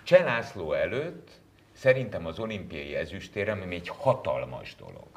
Cseh 0.04 0.24
László 0.24 0.74
előtt 0.74 1.30
szerintem 1.74 2.26
az 2.26 2.40
olimpiai 2.40 2.96
ezüstérem, 2.96 3.62
ami 3.64 3.76
egy 3.76 3.92
hatalmas 3.98 4.76
dolog 4.76 5.08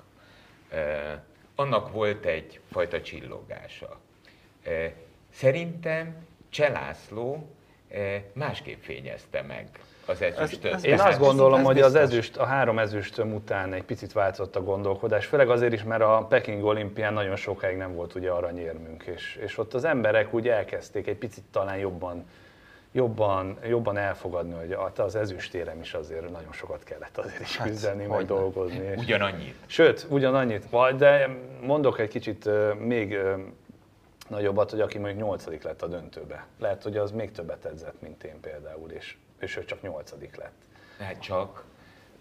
annak 1.62 1.92
volt 1.92 2.24
egy 2.24 2.60
fajta 2.70 3.02
csillogása. 3.02 4.00
Szerintem 5.32 6.26
Cselászló 6.48 7.48
másképp 8.32 8.82
fényezte 8.82 9.42
meg 9.42 9.68
az 10.06 10.22
ezüstöt. 10.22 10.72
Ezt, 10.72 10.84
Én 10.84 11.00
azt 11.00 11.18
gondolom, 11.18 11.58
ez 11.58 11.64
hogy 11.64 11.80
az 11.80 11.94
ezüst, 11.94 12.36
a 12.36 12.44
három 12.44 12.78
ezüstöm 12.78 13.34
után 13.34 13.72
egy 13.72 13.82
picit 13.82 14.12
változott 14.12 14.56
a 14.56 14.62
gondolkodás, 14.62 15.26
főleg 15.26 15.50
azért 15.50 15.72
is, 15.72 15.82
mert 15.82 16.02
a 16.02 16.26
Peking 16.28 16.64
olimpián 16.64 17.12
nagyon 17.12 17.36
sokáig 17.36 17.76
nem 17.76 17.94
volt 17.94 18.14
ugye 18.14 18.30
aranyérmünk, 18.30 19.02
és, 19.02 19.38
és 19.42 19.58
ott 19.58 19.74
az 19.74 19.84
emberek 19.84 20.34
úgy 20.34 20.48
elkezdték 20.48 21.06
egy 21.06 21.16
picit 21.16 21.44
talán 21.50 21.76
jobban 21.76 22.24
jobban, 22.92 23.58
jobban 23.68 23.96
elfogadni, 23.96 24.54
hogy 24.54 24.76
az 24.96 25.14
ezüstérem 25.14 25.80
is 25.80 25.94
azért 25.94 26.30
nagyon 26.30 26.52
sokat 26.52 26.84
kellett 26.84 27.18
azért 27.18 27.40
is 27.40 27.56
hát, 27.56 27.68
küzdeni, 27.68 28.04
majd 28.04 28.26
dolgozni. 28.26 28.84
És, 28.84 28.96
ugyanannyit. 28.96 29.54
Sőt, 29.66 30.06
ugyanannyit. 30.08 30.96
De 30.96 31.36
mondok 31.62 31.98
egy 31.98 32.08
kicsit 32.08 32.48
még 32.78 33.18
nagyobbat, 34.28 34.70
hogy 34.70 34.80
aki 34.80 34.98
mondjuk 34.98 35.20
nyolcadik 35.20 35.62
lett 35.62 35.82
a 35.82 35.86
döntőbe. 35.86 36.46
Lehet, 36.58 36.82
hogy 36.82 36.96
az 36.96 37.10
még 37.10 37.32
többet 37.32 37.64
edzett, 37.64 38.00
mint 38.00 38.24
én 38.24 38.40
például, 38.40 38.90
és, 38.90 39.16
és 39.40 39.56
ő 39.56 39.64
csak 39.64 39.82
nyolcadik 39.82 40.36
lett. 40.36 40.54
Hát 40.98 41.20
csak 41.20 41.64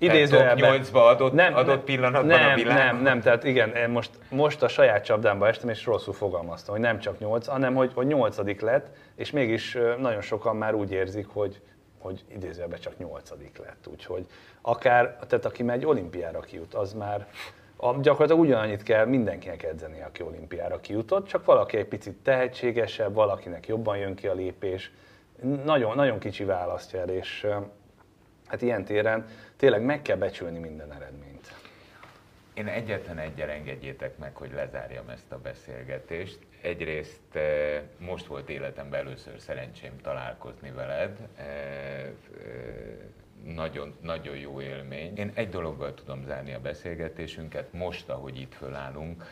idézőjelben. 0.02 0.70
8 0.70 0.89
adott, 0.93 1.34
nem, 1.34 1.56
adott 1.56 1.84
pillanatban 1.84 2.39
nem, 2.39 2.52
a 2.52 2.56
világ. 2.56 2.78
Nem, 2.78 3.02
nem, 3.02 3.22
tehát 3.22 3.43
igen, 3.43 3.89
most, 3.89 4.10
most 4.30 4.64
a 4.64 4.68
saját 4.68 5.04
csapdámba 5.04 5.47
estem, 5.47 5.70
és 5.70 5.86
rosszul 5.86 6.14
fogalmaztam, 6.14 6.74
hogy 6.74 6.84
nem 6.84 6.99
csak 6.99 7.20
8, 7.20 7.47
hanem 7.47 7.76
hogy, 7.76 7.91
hogy 7.93 8.08
8 8.08 8.62
lett, 8.62 8.88
és 9.16 9.32
mégis 9.32 9.78
nagyon 9.97 10.22
sokan 10.22 10.56
már 10.56 10.74
úgy 10.74 10.91
érzik, 10.91 11.28
hogy, 11.28 11.62
hogy 11.99 12.24
idézőjelben 12.28 12.80
csak 12.80 12.97
8 12.97 13.30
lett. 13.66 13.88
Úgyhogy 13.91 14.26
akár, 14.62 15.18
tehát 15.28 15.45
aki 15.45 15.64
megy 15.64 15.86
olimpiára 15.86 16.39
kijut, 16.39 16.74
az 16.74 16.93
már 16.93 17.28
a, 17.84 17.99
gyakorlatilag 18.02 18.41
ugyanannyit 18.41 18.84
kell 18.84 19.06
mindenkinek 19.06 19.64
edzeni, 19.64 20.02
aki 20.02 20.24
olimpiára 20.24 20.80
kijutott, 20.80 21.28
csak 21.28 21.45
valaki 21.45 21.78
egy 21.78 21.86
picit 21.86 22.16
tehetségesebb, 22.24 23.14
valakinek 23.14 23.68
jobban 23.68 23.97
jön 23.97 24.16
ki 24.16 24.28
a 24.28 24.34
lépés. 24.34 24.91
Nagyon, 25.64 25.95
nagyon 25.95 26.20
kicsi 26.20 26.43
választja 26.43 26.99
el, 26.99 27.10
és 27.10 27.47
hát 28.52 28.62
ilyen 28.62 28.86
téren 28.86 29.26
tényleg 29.56 29.82
meg 29.82 30.02
kell 30.02 30.18
becsülni 30.18 30.60
minden 30.60 30.93
eredményt. 30.93 31.54
Én 32.54 32.68
egyetlen 32.68 33.18
egyen 33.18 33.49
engedjétek 33.49 34.18
meg, 34.18 34.36
hogy 34.36 34.52
lezárjam 34.54 35.10
ezt 35.10 35.32
a 35.32 35.38
beszélgetést. 35.38 36.39
Egyrészt 36.62 37.36
eh, 37.36 37.82
most 37.97 38.26
volt 38.26 38.49
életemben 38.49 38.99
először 38.99 39.39
szerencsém 39.39 40.02
találkozni 40.02 40.72
veled. 40.72 41.18
Eh, 41.36 41.45
eh, 41.45 42.14
nagyon, 43.43 43.95
nagyon 44.02 44.36
jó 44.36 44.62
élmény. 44.62 45.18
Én 45.18 45.32
egy 45.34 45.49
dologgal 45.49 45.93
tudom 45.93 46.26
zárni 46.26 46.54
a 46.54 46.60
beszélgetésünket, 46.60 47.74
most, 47.74 48.10
ahogy 48.10 48.39
itt 48.39 48.54
fölállunk, 48.54 49.24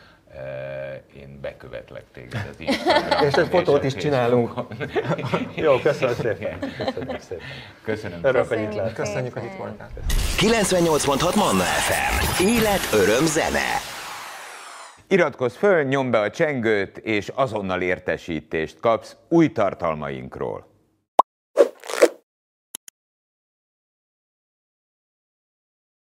én 1.16 1.38
bekövetlek 1.40 2.04
téged 2.12 2.48
az 2.50 2.60
Instagramon. 2.66 3.26
és 3.26 3.34
egy 3.34 3.48
fotót 3.48 3.84
is 3.84 3.94
csinálunk. 3.94 4.52
Jó, 5.54 5.78
köszönöm 5.78 6.14
szépen. 6.14 6.58
Köszönöm 6.58 7.18
szépen. 7.18 7.46
Köszönöm. 7.84 8.20
Hogy 8.22 8.60
itt 8.60 8.74
lehet. 8.74 8.92
Köszönjük, 8.92 9.32
hogy 9.32 9.44
itt 9.44 9.56
voltál. 9.58 9.90
98.6 10.38 11.36
Manna 11.36 11.62
FM. 11.62 12.42
Élet, 12.44 12.88
öröm, 12.92 13.26
zene. 13.26 13.68
Iratkozz 15.08 15.54
föl, 15.56 15.82
nyomd 15.82 16.10
be 16.10 16.20
a 16.20 16.30
csengőt, 16.30 16.96
és 16.98 17.28
azonnal 17.34 17.80
értesítést 17.80 18.80
kapsz 18.80 19.16
új 19.28 19.52
tartalmainkról. 19.52 20.69